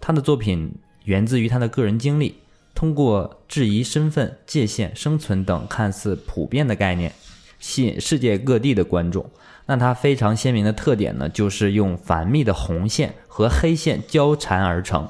[0.00, 2.34] 他的作品源自于他的个人经历。
[2.78, 7.12] 通过质疑身份界限、生存等看似普遍的概念，
[7.58, 9.28] 吸引世界各地的观众。
[9.66, 15.08] 那它非常鲜明的特点呢，就是用繁密的红线和黑线交缠而成，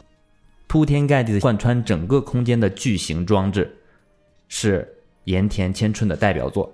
[0.66, 3.76] 铺天盖地的贯穿整个空间的巨型装置，
[4.48, 4.88] 是
[5.24, 6.72] 盐田千春的代表作。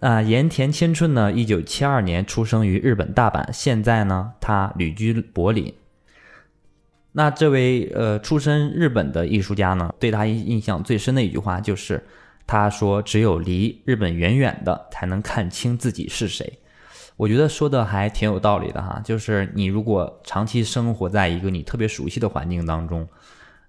[0.00, 5.72] 啊，盐田千春呢，一九七二年出生于日本大阪，现在呢，他旅居柏林。
[7.16, 12.04] 那这位呃出身日本的艺术家呢，对他印象最深的一句话就是，
[12.44, 16.58] 他说：“只有离日本远远的，才能看清自己是谁。”
[17.16, 19.00] 我觉得说的还挺有道理的哈。
[19.04, 23.06] 就是你如果长期生活在一个你特别熟悉的环境当中，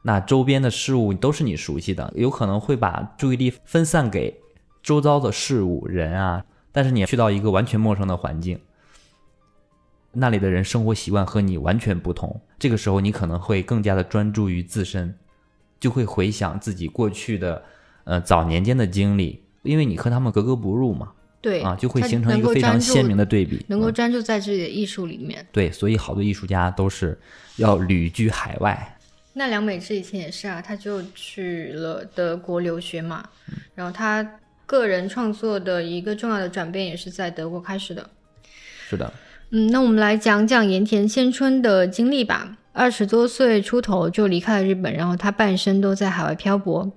[0.01, 4.35] 那周边的事物都是你熟悉的，有可能会把注意力分散给
[4.81, 6.43] 周遭的事物人啊。
[6.71, 8.59] 但是你去到一个完全陌生的环境。
[10.15, 15.13] 那里的人生活习惯和你完全不同，这个时候你可能会更加的专注于自身，
[15.79, 17.61] 就会回想自己过去的，
[18.05, 25.45] 呃早年间的经历，因为你和他们格格不入嘛，对啊，就会形成一个非常鲜明的对比，能够专注在自己的艺术里面。
[25.51, 27.19] 对，所以好多艺术家都是
[27.57, 28.97] 要旅居海外。
[29.33, 33.27] 那梁美智以前也是啊，他就去了德国留学嘛，
[33.75, 34.25] 然后他
[34.65, 38.09] 个人创作的一个重要的转变也是在德国开始的。
[38.87, 39.11] 是的。
[39.57, 42.57] 嗯，那我们来讲讲盐田千春的经历吧。
[42.73, 46.91] 二十多岁出头就离开了日本，然后他半生都在海外漂泊。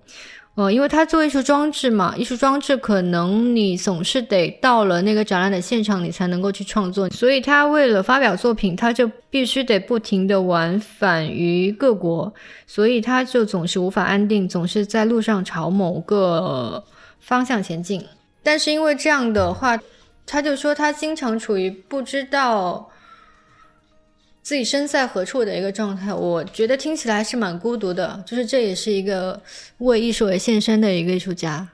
[0.56, 7.08] 呃，因为他做艺术装置嘛，艺术装置可能你总是得到了那个展览的现场，你才能够去创作。
[7.10, 12.34] 所以他为了发表作品，他就必须得不停的往返于各国，
[12.66, 16.82] 所以他就总是无法安定，总是在路上朝某个
[17.20, 18.04] 方向前进。
[18.42, 19.78] 但是因为这样的话，
[20.28, 22.90] 他就说他经常处于不知道。
[24.40, 28.22] 自己身在何处的一个状态，我觉得听起来是蛮孤独的。
[28.24, 29.42] 就是这也是一个
[29.78, 31.68] 为艺术而献身的一个艺术家。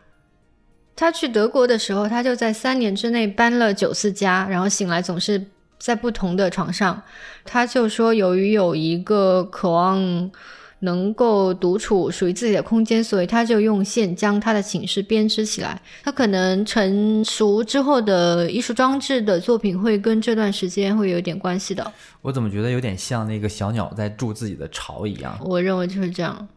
[0.97, 5.47] 他去德国的时候，他就在三年之内搬了九次家，然后醒来总是
[5.79, 7.01] 在不同的床上。
[7.45, 10.33] 他就说，由于有一个渴望。
[10.81, 15.81] 能够独处属于自己的空间，所以他就用线将他的寝室编织起来。
[16.03, 21.93] 他可能成熟之后的艺术装置的作品会跟这段时间会有点关系的。
[22.21, 25.39] 我怎么觉得有点像那个小鸟在筑自己的巢一样？
[25.45, 26.49] 我认为就是这样。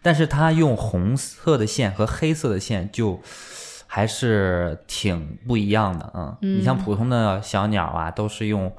[0.00, 3.20] 但是他用红色的线和黑色的线就
[3.86, 8.72] 还是挺不一样的嗯，你像普通的小鸟啊，都是用。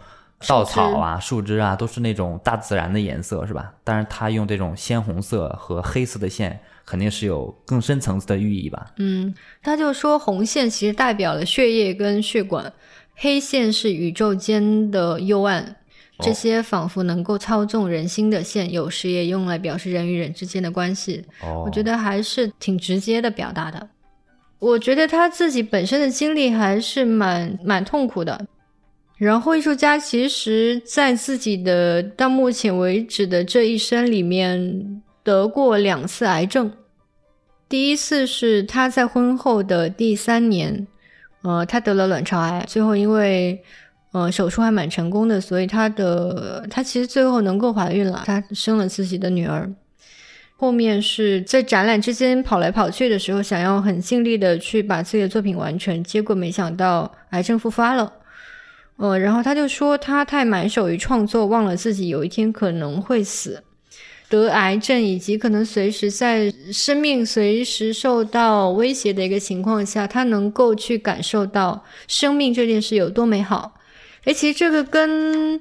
[0.47, 3.73] 稻草啊，树枝啊，都是那种大自然的颜色，是吧？
[3.83, 8.87] 但是他用这种鲜红色和黑色的线，肯定是有更深层次的寓意吧？
[8.97, 12.71] 嗯，他就说红线其实代表了血液跟血管，
[13.15, 15.75] 黑线是宇宙间的幽暗，
[16.19, 21.25] 这些仿佛能够操纵人心的线，有时也用来表示人与人之间的关系。
[21.41, 23.89] 哦，我觉得还是挺直接的表达的。
[24.59, 28.45] 我觉得他自己本身的经历还是蛮蛮痛苦的。
[29.23, 36.69] 然后，艺术家其实，在自己的到目前为止的这一生里面，得过两次癌症。
[37.69, 40.85] 第一次是他在婚后的第三年，
[41.43, 43.63] 呃，他得了卵巢癌，最后因为，
[44.11, 49.71] 呃，手术还蛮成功的，所以他的他其实最后能够怀孕了，他生了自己的女儿。
[50.57, 58.11] 后面是在展览之间跑来跑去的时候，想要很尽力的去把自己的作品完成，结果没想到癌症复发了。
[58.97, 63.63] 呃，然后他就说他太埋首于创作，忘了自己有一天可能会死，
[64.29, 73.73] 得癌症，以及可能随时在生命随时受到威胁的一个情况下，他能够去感受到生命这件事有多美好。
[74.25, 75.59] 诶，其实这个跟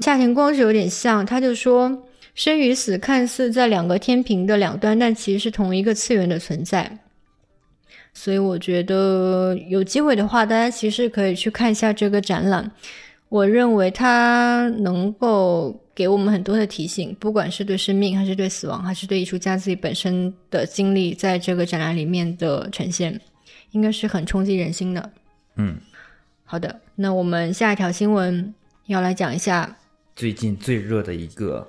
[0.00, 2.02] 夏田光是有点像，他就说
[2.34, 6.98] 生与死看似在两个天平的两端，但其实是同一个次元的存在。
[8.14, 12.70] 所以我觉得有机会的话，大家其实可以去看一下这个展览。
[13.28, 23.20] 我认为它能够给我们很多的提醒，不管是对生命，还是对死亡，还是对艺术家自己本身的经历，在这个展览里面的呈现，
[23.72, 25.10] 应该是很冲击人心的。
[25.56, 25.76] 嗯，
[26.44, 28.54] 好的，那我们下一条新闻
[28.86, 29.76] 要来讲一下
[30.14, 31.68] 最近最热的一个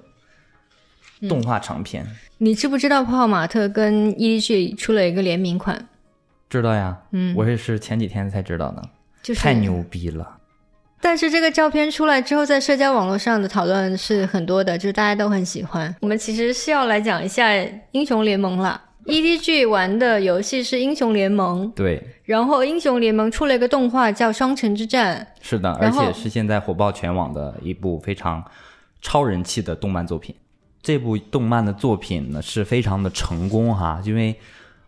[1.27, 2.05] 动画长片。
[2.37, 5.87] 你知不知道泡泡玛特跟 EDG 出了一个联名款？
[6.49, 8.89] 知道呀，嗯，我也是前几天才知道的，
[9.23, 10.37] 就是太牛逼了。
[11.01, 15.93] 但是这个照片出来之后，在社交网络上的讨论是很多的，就是大家都很喜欢。
[16.01, 17.49] 我们其实是要来讲一下
[17.91, 18.81] 英雄联盟了。
[19.05, 22.01] EDG 玩的游戏是英雄联盟，对。
[22.23, 28.43] 然后英雄联盟出了一个动画叫《双城之战》，是的，而且是现在火爆全网的一部非常
[29.01, 30.33] 超人气的动漫作品。
[30.81, 34.35] 这部动漫的作品呢是非常的成功哈，因为。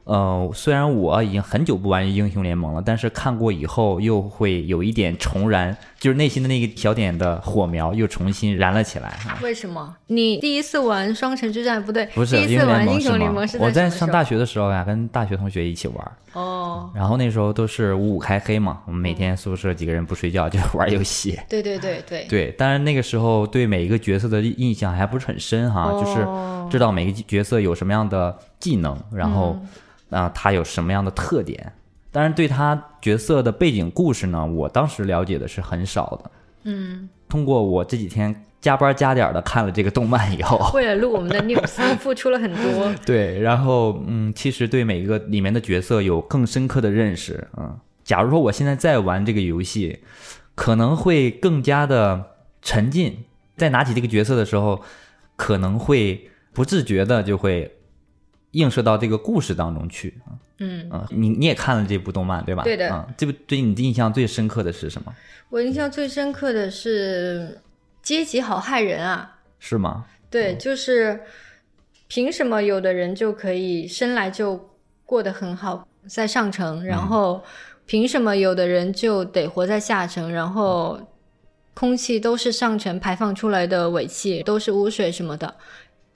[0.07, 9.19] 呃，虽然我已经很久不玩英雄联盟了，但是看过以后又会有一点重燃，就是内心的那个小点的火苗又重新燃了起来。
[9.43, 9.93] 为什么？
[10.07, 16.11] 你第一次玩双城之战不对，不是第一次玩英雄联盟是我在上大学的时候呀，跟大学同学一起玩。
[16.31, 16.89] 哦。
[16.95, 21.37] 然后那时候都是五五开黑嘛，我们每天宿舍几个人不睡觉就 玩游戏。
[21.49, 22.25] 对对对对。
[22.29, 26.25] 对，但是那个时候对每一个角色的印象还不是很深哈，就是
[26.71, 29.59] 知道每个角色有什么样的技能，然后。
[30.09, 31.73] 啊，他有什么样的特点？
[32.11, 36.31] 当然，对他角色的背景故事呢，我当时了解的是很少的。
[36.63, 42.93] 嗯，通过我这几天加班加点的看了这个动漫以后， 为了录我们的 news，付出了很多。
[43.05, 47.47] 对，然后嗯，其实对每一个里面的角色有更深刻的认识。
[47.57, 49.99] 嗯，假如说我现在在玩这个游戏，
[50.55, 52.25] 可能会更加的
[52.61, 53.25] 沉浸，
[53.57, 54.81] 在拿起这个角色的时候，
[55.35, 57.73] 可能会不自觉的就会。
[58.51, 60.19] 映射到这个故事当中去
[60.59, 62.63] 嗯啊，你你也看了这部动漫对吧？
[62.63, 65.13] 对的，啊，这部对你的印象最深刻的是什么？
[65.49, 67.61] 我印象最深刻的是
[68.01, 69.37] 阶级好害人啊！
[69.59, 70.05] 是吗？
[70.29, 71.21] 对，就是
[72.07, 74.69] 凭什么有的人就可以生来就
[75.05, 77.43] 过得很好，在上层，然后
[77.85, 80.99] 凭什么有的人就得活在下层，然后
[81.73, 85.53] 空气都是上层排放出来的尾气，都是污水什么的。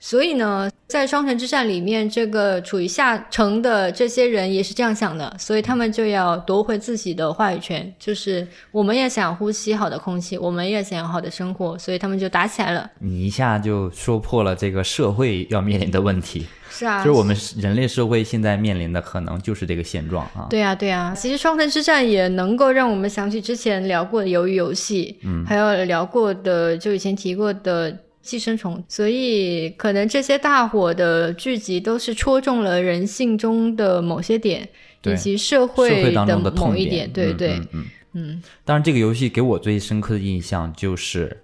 [0.04, 12.90] 所以呢，在双城之战里面，这个处于下城的这些人也是这样想的，所以他们就要夺回自己的话语权，就是我们也想呼吸好的空气，我们也想要好的生活，所以他们就打起来了。
[12.98, 20.48] 你一下就说破了这个社会要面临的问题，是啊，就是我们人类社会现在面临的可能就是这个现状啊。
[20.50, 27.96] 对啊，对啊，其实双城之战也能够让我们想起之前聊过的鱿鱼游戏，嗯，还有聊过的就以前提过的。
[28.22, 34.68] 寄生虫，所以可能这些大火的剧集都是戳中了人性中的某些点，
[35.02, 37.12] 以及社会的某一点。
[37.12, 38.42] 对对，嗯嗯。
[38.64, 41.42] 当然，这个游戏给我最深刻的印象就是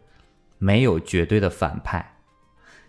[0.58, 2.14] 没有绝对的反派，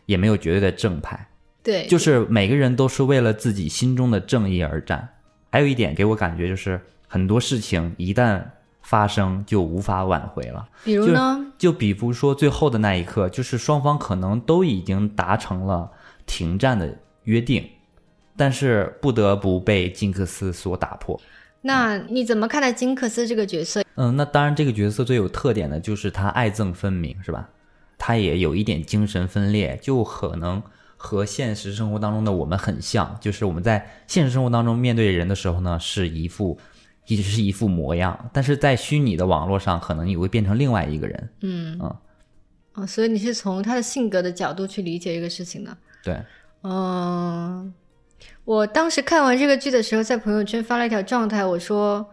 [0.06, 1.28] 也没有绝对的正派。
[1.64, 5.10] 对，就是每个人都是为了自己心中的正义而战。
[5.52, 8.44] 还有一点给我感觉就是很多事情一旦。
[8.82, 10.68] 发生就无法挽回了。
[10.84, 11.46] 比如呢？
[11.58, 15.92] 就比如说最后的那一刻，就是双方可能都已经达成了
[16.26, 17.68] 停战的约定，
[18.36, 21.20] 但是不得不被金克斯所打破。
[21.62, 23.84] 那你怎么看待金克斯这个角色？
[23.96, 27.50] 嗯，那当然，这个角色最有特点的就是他爱憎分明，是吧？
[27.98, 30.64] 他也有一点精神分裂，就可能
[30.96, 36.58] 和现实生活当中的我们很像，就是我们在现实生活当中面对人的时候呢，是一副。
[37.10, 41.30] 一直是一副模样，但是在虚拟的网络上，可能你会变成另外一个人。
[41.42, 41.98] 嗯嗯，
[42.76, 45.76] 哦，所以你是从他的性格的角度去理解这个事情的。
[46.04, 46.22] 对，
[46.62, 47.74] 嗯，
[48.46, 52.08] 我当时看完这个剧的时候，在朋友圈发了一条状态，我说：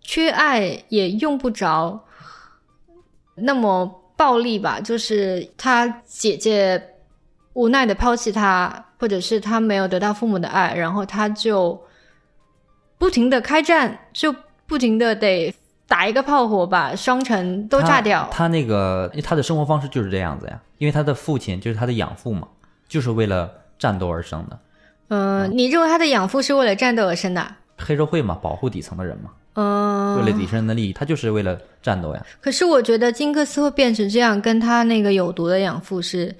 [0.00, 2.04] 缺爱也用不着
[3.34, 6.80] 那么暴力吧，就是他姐姐
[7.54, 11.82] 无奈的抛弃他，或者是他没有得到父母的爱，然后他就。
[13.02, 14.32] 不停的开战，就
[14.64, 15.52] 不停的得
[15.88, 18.28] 打一个炮火，把双城都炸掉。
[18.30, 22.46] 他那个他的生活方式就是这样子呀，因为他的父亲就是他的养父嘛，
[22.86, 24.56] 就是为了战斗而生的。
[25.08, 27.44] 嗯，你认为他的养父是为了战斗而生的？
[27.76, 29.30] 黑社会嘛，保护底层的人嘛。
[29.54, 32.24] 嗯，为了底层人的利益，他就是为了战斗呀。
[32.40, 36.32] 可是我觉得金克斯会变成这样，跟他那个有毒的养父是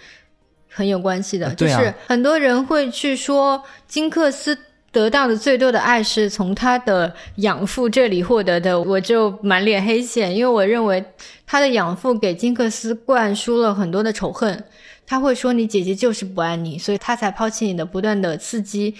[0.70, 1.52] 很有关系的。
[1.56, 4.56] 就是很多人会去说金克斯。
[4.92, 11.02] 得到的最多的爱是从他的养父这里获得的，我就满脸黑线，因为我认为
[11.46, 14.62] 他的养父给金克斯灌输了很多的仇恨，
[15.06, 18.94] 他会说你姐姐就是不爱你，所以他才抛弃你的，不断的刺激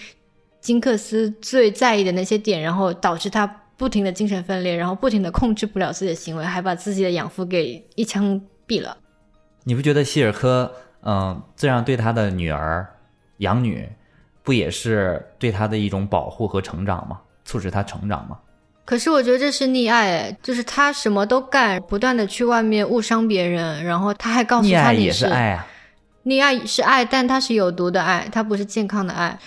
[0.63, 8.97] 金克斯最在意的那些点，然后导致他不停的精神分裂，然后不停的控制不了自己的行为，还把自己的养父给一枪毙了。
[9.65, 10.73] 你不觉得希尔科
[11.03, 12.87] 嗯这样对他的女儿
[13.37, 13.87] 养女？
[14.43, 17.21] 不也是对他的一种保护和成长吗？
[17.45, 18.39] 促使他成长吗？
[18.85, 25.67] 可是我觉得这是溺爱，就是他什么都干，不断的去外面误伤别人，然后他还告诉他你是爱啊，
[26.25, 29.39] 溺爱是爱，但它是有毒的爱，它不是健康的爱。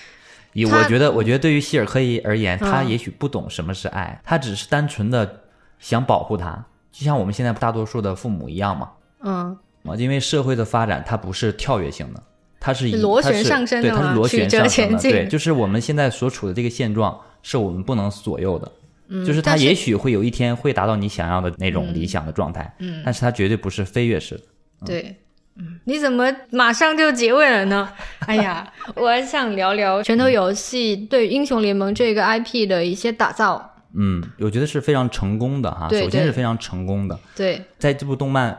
[0.53, 5.41] 我觉得，我觉得对于希尔科伊而言，他也许不懂什么是爱，他只是单纯的
[5.79, 8.91] 想保护他，就像我们现在大多数的父母一样嘛。
[9.21, 9.57] 嗯，
[9.97, 12.23] 因为社会的发展它不是跳跃性的。
[12.65, 18.71] 它是以螺旋上升的，对，它是螺旋上升的，对，就是我们现在所处的这个现状是我们不能左右的，
[19.09, 24.41] 嗯，就是它也许会有一天会达到你想要的那种理想的状态，嗯，但是它绝对不是飞跃式的，
[24.87, 25.15] 对，
[25.57, 27.87] 嗯，你怎么马上就结尾了呢？
[28.25, 38.57] 哎呀，我还想聊聊拳头游戏对英雄联盟这个 IP 的一些打造，嗯，我觉得是非常成功的哈，首先是非常成功的，对，在这部动漫。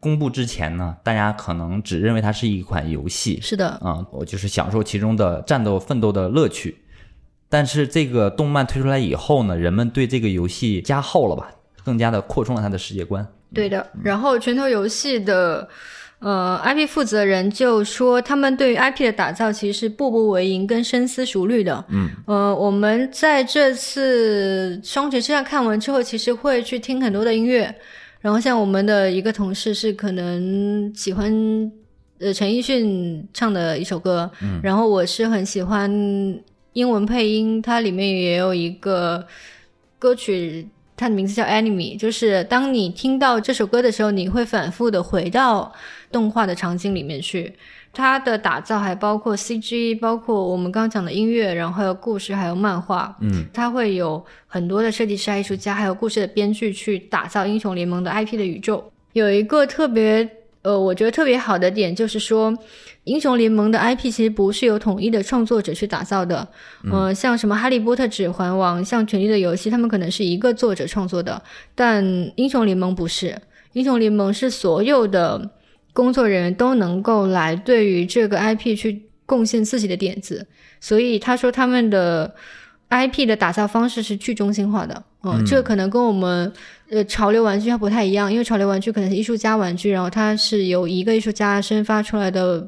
[0.00, 6.78] 公布之前呢，大家可能只认为它是一款游戏，是的，啊，我就是享受其中的战斗奋斗的乐趣。
[7.48, 11.50] 但是这个动漫推出来以后呢，人们对这个游戏加厚了吧，
[11.84, 13.26] 更加的扩充了它的世界观。
[13.52, 15.68] 对的，然后拳头游戏的
[16.20, 21.84] 呃 IP 负责人就说，他们对于 IP 的打造其实是步步为营跟深思熟虑的。
[21.88, 27.74] 嗯，呃，我们在这次双节之战看完之后，其实会去听很多的音乐。
[28.20, 31.32] 然后像我们的一个同事是可能喜欢
[32.18, 35.90] 呃陈奕迅唱的一首歌，嗯，然后我是很喜欢
[36.74, 39.26] 英文配音，它里面也有一个
[39.98, 45.72] 歌曲，它的名字叫《Enemy》，就是当你听到这首歌的时候，你会反复的回到
[46.12, 47.54] 动画的场景里面去。
[47.92, 53.16] 它的打造还包括 CG，包括我们刚刚讲的音乐，然后还有故事，还有漫画。
[53.20, 58.92] 嗯，它会有很多的设计师、艺术家，还有故事的编剧去打造英雄联盟的 IP 的宇宙。
[59.12, 60.28] 有一个特别
[60.62, 62.56] 呃，我觉得特别好的点就是说，
[63.04, 66.46] 英雄联盟的 IP 其实不是由统一的创作者去打造的。
[66.84, 71.42] 嗯，像什么《哈利波特》《指环王》、像《权力的游戏》，他们可能是一个作者创作的，
[71.74, 72.04] 但
[72.36, 73.36] 英雄联盟不是。
[73.72, 75.50] 英雄联盟是所有的。
[75.92, 80.46] 工作人员都能够来对于这个 IP 去贡献自己的点子，
[80.80, 82.34] 所以他说他们的
[82.88, 85.02] IP 的打造方式是去中心化的。
[85.22, 86.52] 嗯，这个可能跟我们
[86.88, 92.66] 呃潮流玩具它不太一样，因为潮流玩具可能是艺术家玩具，然后它是由一个艺术家生发出来的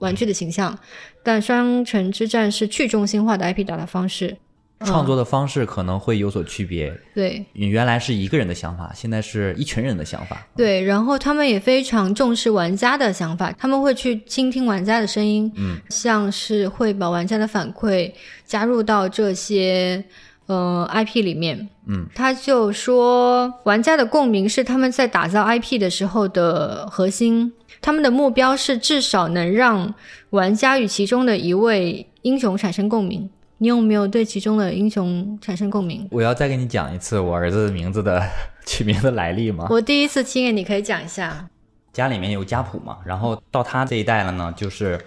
[0.00, 0.78] 玩具的形象，
[1.22, 4.36] 但双城之战是去中心化的 IP 打造方式。
[4.84, 6.96] 创作的方式可能会有所区别。
[7.14, 10.46] 对你原来是一个人的想法，现在是一群人的想法。
[10.56, 18.12] 对，然后他们也非常重视玩家的想法，他们会去倾听玩家的声音，嗯，像是会把玩家的反馈
[18.44, 20.04] 加入到这些
[20.46, 21.68] 呃 IP 里面。
[21.86, 29.94] 嗯，他就说玩家的共鸣是他们在打造 IP 的时候的核心，他们的目标是至少能让
[30.30, 33.28] 玩家与其中的一位英雄产生共鸣。
[33.64, 36.06] 你有没有对其中的英雄产生共鸣？
[36.10, 38.22] 我要再给你讲一次我儿子名字的
[38.66, 39.66] 取名的来历吗？
[39.70, 41.48] 我第一次听，你可以讲一下。
[41.90, 45.00] 家里面有家谱嘛，然后到他这一代了呢，就是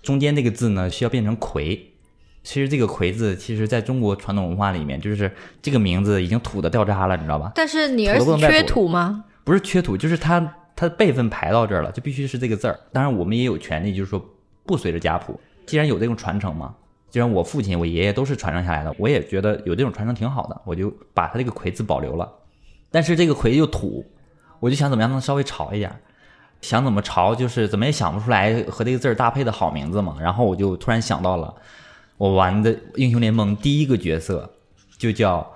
[0.00, 1.90] 中间这个字呢需要变成魁。
[2.44, 5.28] 其实这个魁字，其实在中国传统文化里面，就是
[5.60, 7.50] 这个名字已经土的掉渣了，你知道吧？
[7.56, 9.24] 但是你儿子缺土吗？
[9.42, 12.78] 不是缺土，就是他他辈分排到这儿了，就必须是这个字儿。
[12.92, 14.24] 当然，我们也有权利，就是说
[14.64, 15.40] 不随着家谱。
[15.66, 16.76] 既然有这种传承嘛。
[17.14, 22.28] 既然我父亲、我爷爷都是传承下来的，我也觉得有这种传承挺好的，我就把他这个“魁”字保留了。
[22.90, 24.04] 但是这个“魁”又土，
[24.58, 25.94] 我就想怎么样能稍微潮一点，
[26.60, 30.16] 想怎么潮就是怎么也想不出来和这个字儿搭配的好名字嘛。
[30.20, 31.54] 然后我就突然想到了，
[32.16, 34.52] 我玩的英雄联盟第一个角色
[34.98, 35.48] 就叫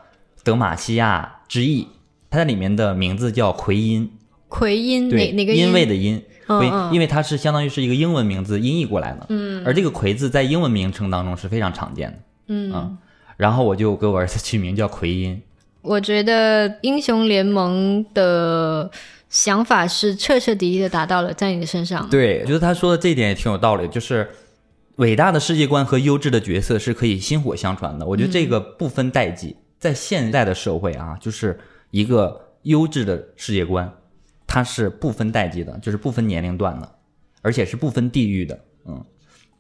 [0.45, 1.89] 德玛西亚之翼，
[2.31, 4.09] 他在里面的名字叫奎因，
[4.49, 6.23] 奎因哪哪个因为的因。
[6.47, 12.97] 奎，因为它是相当于是一个英文名字音译过来的，嗯，而这个奎字在英文名称当中是非常常见的，嗯，
[13.37, 15.43] 然后我就给我儿子取名叫奎因。
[15.83, 18.91] 我觉得英雄联盟的
[19.29, 22.09] 想法是彻彻底底的达到了在你的身上。
[22.09, 24.27] 对，我觉得他说的这一点也挺有道理，就是
[24.97, 28.07] 伟大的世界观和优质的角色是可以薪火相传的。
[28.07, 33.93] 我觉得这个不分代际，在现在的社会啊，就是一个优质的世界观。
[34.49, 36.95] 它是不分代际的，就是不分年龄段的，
[37.43, 38.59] 而且是不分地域的。
[38.87, 39.05] 嗯，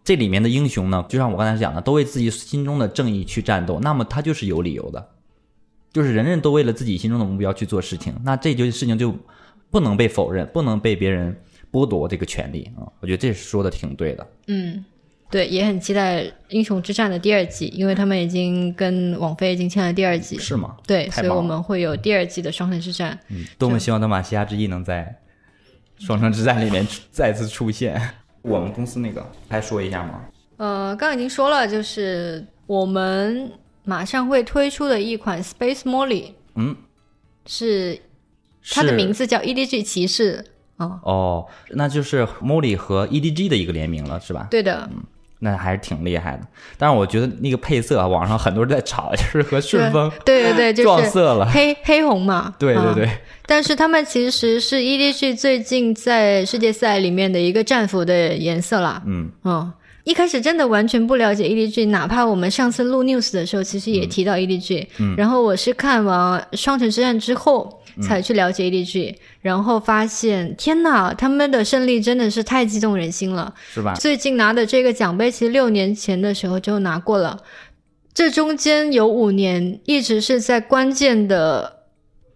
[0.03, 5.09] 这里面的英雄呢，就像我刚才讲的，都为自己心中的正义去战斗，那么他就是有理由的，
[5.93, 9.14] 就是人人都为了自己心中的目标去做事情，那这就事情就
[9.70, 11.39] 不能被否认，不能被别人
[11.70, 12.89] 剥夺这个权利啊。
[13.01, 14.26] 我觉得这是说的挺对的。
[14.47, 14.84] 嗯。
[15.30, 20.38] 对，也很期待《英雄之战》的第二季，因为他们已经跟网飞已经签了第二季。
[20.38, 20.74] 是吗？
[20.86, 23.12] 对，所以我们会有第二季的《双城之战》。
[23.28, 25.14] 嗯，多么希望德玛西亚之翼能在
[26.06, 28.00] 《双城之战》里面再次出现。
[28.40, 30.24] 我们公司那个还说一下吗？
[30.56, 33.52] 呃，刚刚已经说了，就是我们
[33.84, 36.32] 马上会推出的一款 Space Molly。
[36.54, 36.74] 嗯，
[37.44, 38.00] 是
[38.70, 40.42] 它的名字叫 EDG 骑士。
[40.78, 44.48] 哦哦，那就是 Molly 和 EDG 的一个联名了，是吧？
[44.50, 44.88] 对的。
[44.90, 45.02] 嗯。
[45.41, 46.41] 那还是挺厉害的，
[46.76, 52.55] 但是我觉得那个配色啊，网上很多人在吵， 就是和顺丰对对对，就是撞色了，黑黑红嘛。
[52.59, 53.09] 对对对。
[53.47, 59.03] 但是他们其实是 EDG 最近在世界赛里面的一个战服的颜色啦。
[59.07, 59.72] 嗯嗯，
[60.05, 64.86] 一开始真的完全不了解 EDG，哪怕我们上次录 news 的时候，其实也提到 EDG。
[64.99, 65.14] 嗯。
[65.16, 67.77] 然后我是看完双城之战之后。
[68.01, 73.94] 才去了解 EDG，然后发现天呐，他们的胜利真的是太激动人心了，是吧？
[73.94, 77.38] 最近拿的这个奖杯，其实六年前的时候就拿过了，
[78.14, 81.80] 这中间有五年一直是在关键的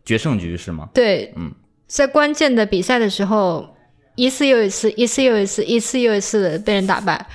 [0.04, 0.88] 决胜局，是吗？
[0.92, 1.52] 对，嗯，
[1.86, 3.76] 在关键的比赛的时候，
[4.16, 7.26] 一次又一次，一次又一次，一次又一次的被人打败，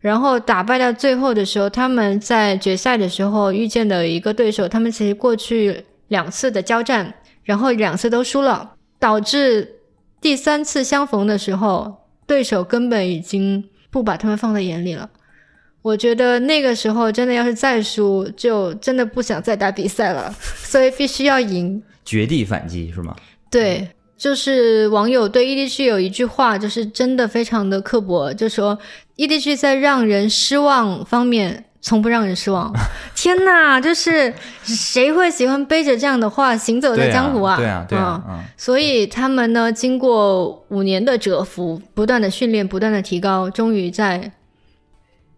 [0.00, 7.14] 然后打败到最后的时候，他们在决赛的时候遇见的一个对手，他们其实过去两次的交战。
[7.46, 9.76] 然后两次都输了，导致
[10.20, 15.08] 第三次相逢的时候，对手根本已经不把他们放在眼里了。
[15.80, 23.14] 我觉得那个时候真的要是再输，就真的不想再打比赛了， 所以必须要赢，绝地反击是吗？
[23.48, 23.88] 对，
[24.18, 28.76] 就是网友对 EDG 有一句话，就是真的非常的刻薄，就说
[29.16, 31.64] EDG 在让人失望方面。
[31.80, 32.72] 从不让人失望。
[33.14, 37.56] 天哪，就是谁会喜欢背着这样的话行走在江湖啊？
[37.56, 44.32] 对啊，对啊，所以他们呢，经过五年的蛰伏，不断的训练，不断的提高，终于在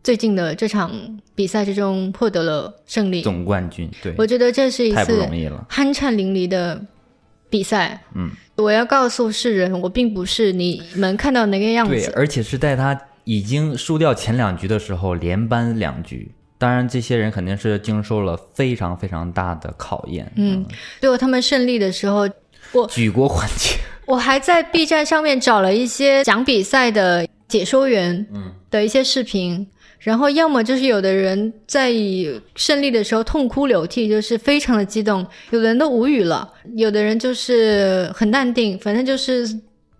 [0.03, 0.91] 最近的这场
[1.34, 3.91] 比赛之中获得了胜利，总冠军。
[4.03, 5.28] 对，我觉得这是一次
[5.68, 6.80] 酣畅淋漓的
[7.51, 8.03] 比赛。
[8.14, 11.93] 嗯，我要告诉世人，我并不是你们看到那个样子。
[11.93, 16.32] 对，而且是在他已经输掉前两局的时候，连扳两局。
[16.56, 20.32] 当然，这些人肯定是经受了非常非常大的考验。
[20.36, 20.64] 嗯，
[20.98, 22.26] 最后他们胜利的时候，
[22.72, 23.78] 我举国欢庆。
[24.06, 29.68] 我还在 B 站上面找了一些讲比赛的解说员嗯的一些视频，
[29.98, 39.46] 然后要么就是有的人在以胜利的时候痛哭流涕，就是非常的激动；有的人都无语了，有的人就是很淡定，反正就是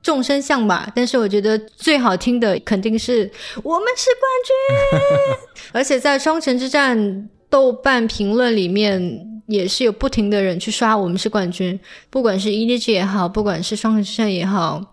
[0.03, 0.91] 众生相吧。
[0.95, 3.31] 但是我觉得最好听的肯定是
[3.63, 9.25] 我们是冠军， 而且在双城之战豆瓣评论里面。
[9.49, 11.81] 也是有不停的人去刷我们是冠军，
[12.11, 14.85] 不管是 EDG 也好，不管是双城之战也好，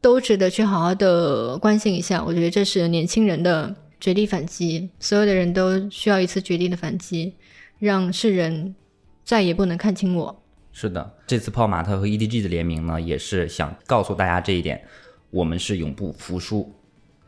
[0.00, 2.22] 都值得去好好的关心一下。
[2.24, 7.34] 我觉得这是年轻人的绝地反击，所有的人都需要一次绝地的反击，
[7.80, 8.76] 让世人
[9.24, 10.40] 再也不能看清我。
[10.78, 14.84] 是的，这次泡玛特和 EDG 的联名呢，也是想告诉大家这一点，
[15.30, 16.70] 我们是永不服输。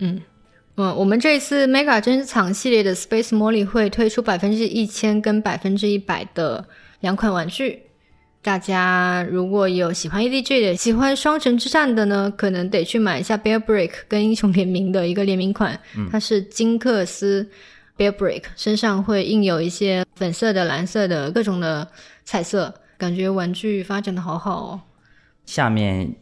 [0.00, 0.20] 嗯，
[0.76, 6.68] 嗯，我们这次 Mega 珍藏系列的 Space Molly 会推出百分之一千跟百分之一百的
[7.00, 7.84] 两款玩具。
[8.42, 15.80] 大家如果有喜欢 EDG 的、喜欢双城之战的呢，可能得去买一下 Bear Break 跟英雄联名的一个联名款，
[16.12, 17.48] 它是金克斯
[17.96, 21.88] Bear Break，身上会印有一些粉色的、蓝色的各种的
[22.24, 24.80] 彩色，感觉玩具发展的好好哦。
[25.46, 26.16] 下面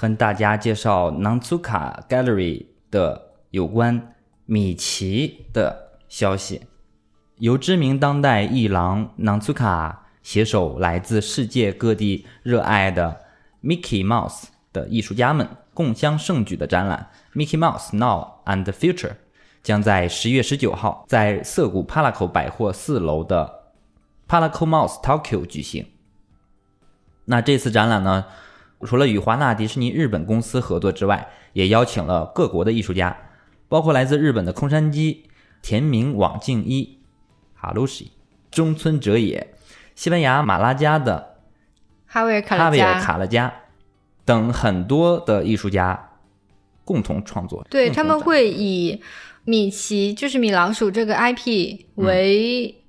[0.00, 4.14] 跟大家介绍 Nanzuka Gallery 的有关
[4.44, 6.60] 米奇的消息。
[7.38, 13.22] 由知名当代艺廊 Nanzuka 携手来自世界各地热爱的
[13.64, 14.44] Mickey Mouse
[14.74, 19.12] 的艺术家们共襄盛举的展览 Mickey Mouse Now and Future
[19.62, 23.72] 将在十月十九号在涩谷 Palaco 百货四楼的
[24.28, 25.86] Palaco Mouse Tokyo 举行。
[27.30, 28.24] 那这次展览呢，
[28.84, 33.16] 除了与华纳迪士尼日本公司合作之外，也邀请了各国的艺术家，
[33.68, 35.30] 包括来自日本的空山基、
[35.62, 36.98] 田明网静一、
[37.54, 38.10] 哈鲁西、
[38.50, 39.54] 中村哲也、
[39.94, 41.36] 西班牙马拉加的
[42.04, 43.54] 哈维尔卡哈维尔勒加，卡勒加
[44.24, 46.10] 等很多的艺术家
[46.84, 47.64] 共同创作。
[47.70, 49.00] 对他们会以
[49.44, 52.79] 米奇就是米老鼠这个 IP 为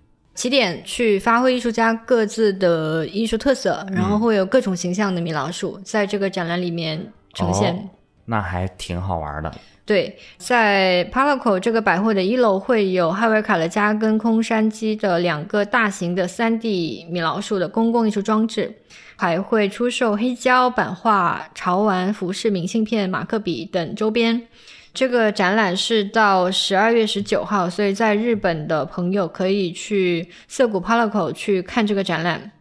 [0.41, 7.71] 起点，去发挥艺术家各自的艺术特色，然后会有各种形象的米老鼠在这个展览里面呈现。
[7.75, 7.77] 哦
[8.25, 9.51] 那还挺好玩的。
[9.85, 18.73] 对，在 Palaco 这个百货的一楼会有哈维卡勒加跟空山基的两个大型的 3D 米老鼠的公共艺术装置，
[19.15, 24.47] 还会出售黑胶、版画、潮玩、服饰、明信片、马克笔等周边。
[24.93, 32.51] 这个展览是到十二月十九号，所以在日本的朋友可以去涩谷 Palaco 去看这个展览。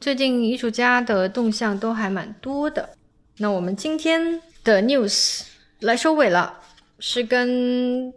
[0.00, 2.90] 最近艺术家的动向都还蛮多的。
[3.38, 5.42] 那我们今天的 news
[5.80, 6.54] 来收尾了，
[6.98, 8.12] 是跟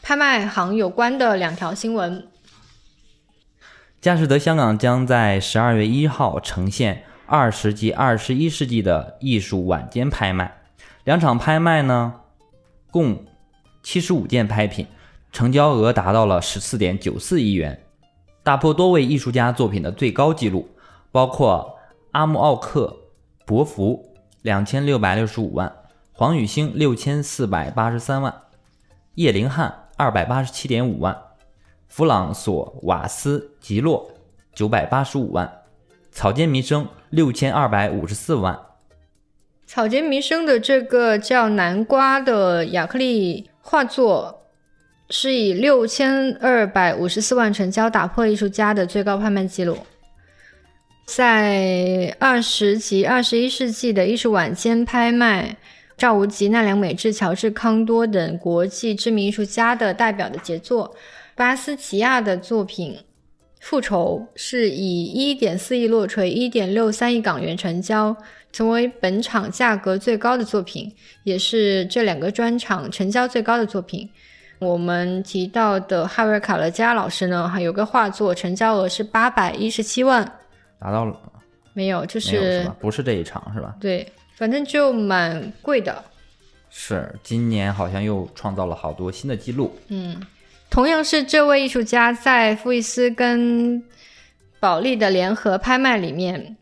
[0.00, 2.26] 拍卖行有关的两条新闻。
[4.00, 10.56] 佳士得香港将在十二月一号呈现二十及二十一世纪的艺术晚间拍卖，
[11.04, 12.14] 两场拍卖呢，
[12.92, 13.24] 共
[13.82, 14.86] 七十五件拍品，
[15.32, 17.82] 成交额达到了十四点九四亿元，
[18.44, 20.68] 打破多位艺术家作品的最高纪录，
[21.10, 21.78] 包括
[22.12, 22.94] 阿穆奥克、
[23.46, 25.74] 伯福两千六百六十五万，
[26.12, 28.42] 黄宇星六千四百八十三万，
[29.14, 31.16] 叶灵汉二百八十七点五万。
[31.88, 34.10] 弗朗索瓦斯吉洛
[34.54, 35.50] 九百八十五万，
[36.10, 38.58] 草间弥生六千二百五十四万。
[39.74, 44.42] 草间弥生的这个叫南瓜的亚克力画作，
[45.08, 49.78] 是以六千二百五十四万成交，打破艺术家的最高拍卖记录。
[51.06, 55.56] 在二十及二十一世纪的艺术晚间拍卖，
[55.96, 60.94] 赵无极、奈良美智、乔治康多等国际知名艺术家的代表的杰作。
[61.34, 62.92] 巴斯奇亚的作品
[63.58, 68.14] 《复仇》是以一点四亿落锤、一点六三亿港元成交，
[68.52, 70.92] 成为本场价格最高的作品，
[71.24, 74.08] 也是这两个专场成交最高的作品。
[74.58, 80.24] 我们提到的哈维尔卡勒加老师呢，还有个画作成交额是八百一十七万，
[80.78, 81.18] 达到了
[81.72, 82.70] 没有，就是是？
[82.78, 83.74] 不是这一场是吧？
[83.80, 86.04] 对，反正就蛮贵的。
[86.70, 89.76] 是，今年好像又创造了好多新的记录。
[89.88, 90.20] 嗯
[90.70, 93.82] 同样是这位艺术家在富艺斯跟
[94.58, 96.56] 保利的联合拍卖里面，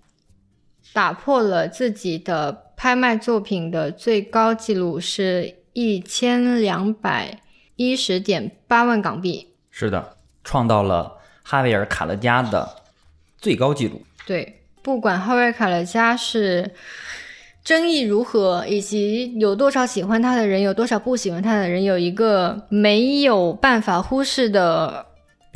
[0.92, 7.40] 打破了自己的拍卖作品的最高纪录，是一千两百
[7.76, 9.54] 一十点八万港币。
[9.70, 12.68] 是的，创造了哈维尔卡勒加的
[13.38, 14.02] 最高纪录。
[14.26, 16.70] 对，不管哈维尔卡勒加是
[17.62, 25.06] 争议如何，以及有多少喜欢他的人，有多少不喜欢他的人，有一个没有办法忽视的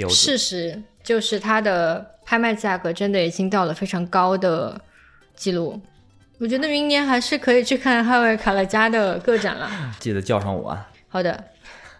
[0.09, 4.81] 事实，就是他的拍卖价格真的已经到了非常高的
[5.37, 5.81] 记录。
[6.39, 9.71] 我觉得明年还是可以去看哈维·卡勒加的个展了。
[10.01, 10.91] 记得叫上我啊。
[11.09, 11.45] 好的，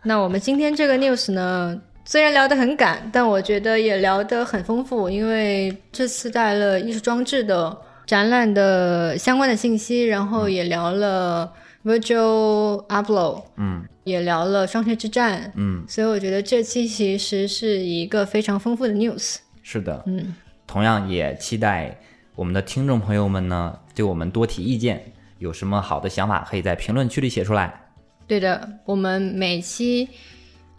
[0.03, 7.77] 那我们今天这个 news 呢，虽然聊得很赶，但我觉得也聊得很丰富，因为这次带了艺术装置的
[8.07, 11.51] 展览的相关的信息，然后也聊了
[11.85, 19.37] Virgil Abloh，嗯也聊了双城之战，嗯，所以我觉得这期其实是一个非常丰富的 news。
[19.63, 20.03] 是的。
[20.07, 20.35] 嗯，
[20.67, 21.97] 同样也期待
[22.37, 27.93] 我们的听众朋友们呢，对我们多提意见，有什么好的想法，可以在评论区里写出来。
[28.27, 30.09] 对的，我们每期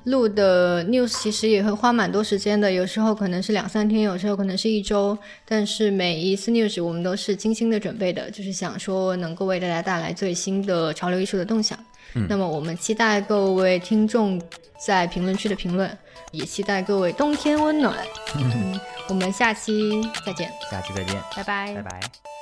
[0.04, 11.78] 录的 news 其实也会花蛮多时间的，有时候可能是两三天，有时候可能是一周，但是每一次 news 我们都是精心的准备的，就是想说能够为大家带来最新的潮流艺术的动向。
[12.16, 14.42] 嗯那么我们期待各位听众
[14.86, 15.98] 在评论区的评论，
[16.32, 17.96] 也期待各位冬天温暖。
[18.38, 21.74] 嗯，我们下期再见，下期再见，拜拜。
[21.76, 22.35] 拜拜。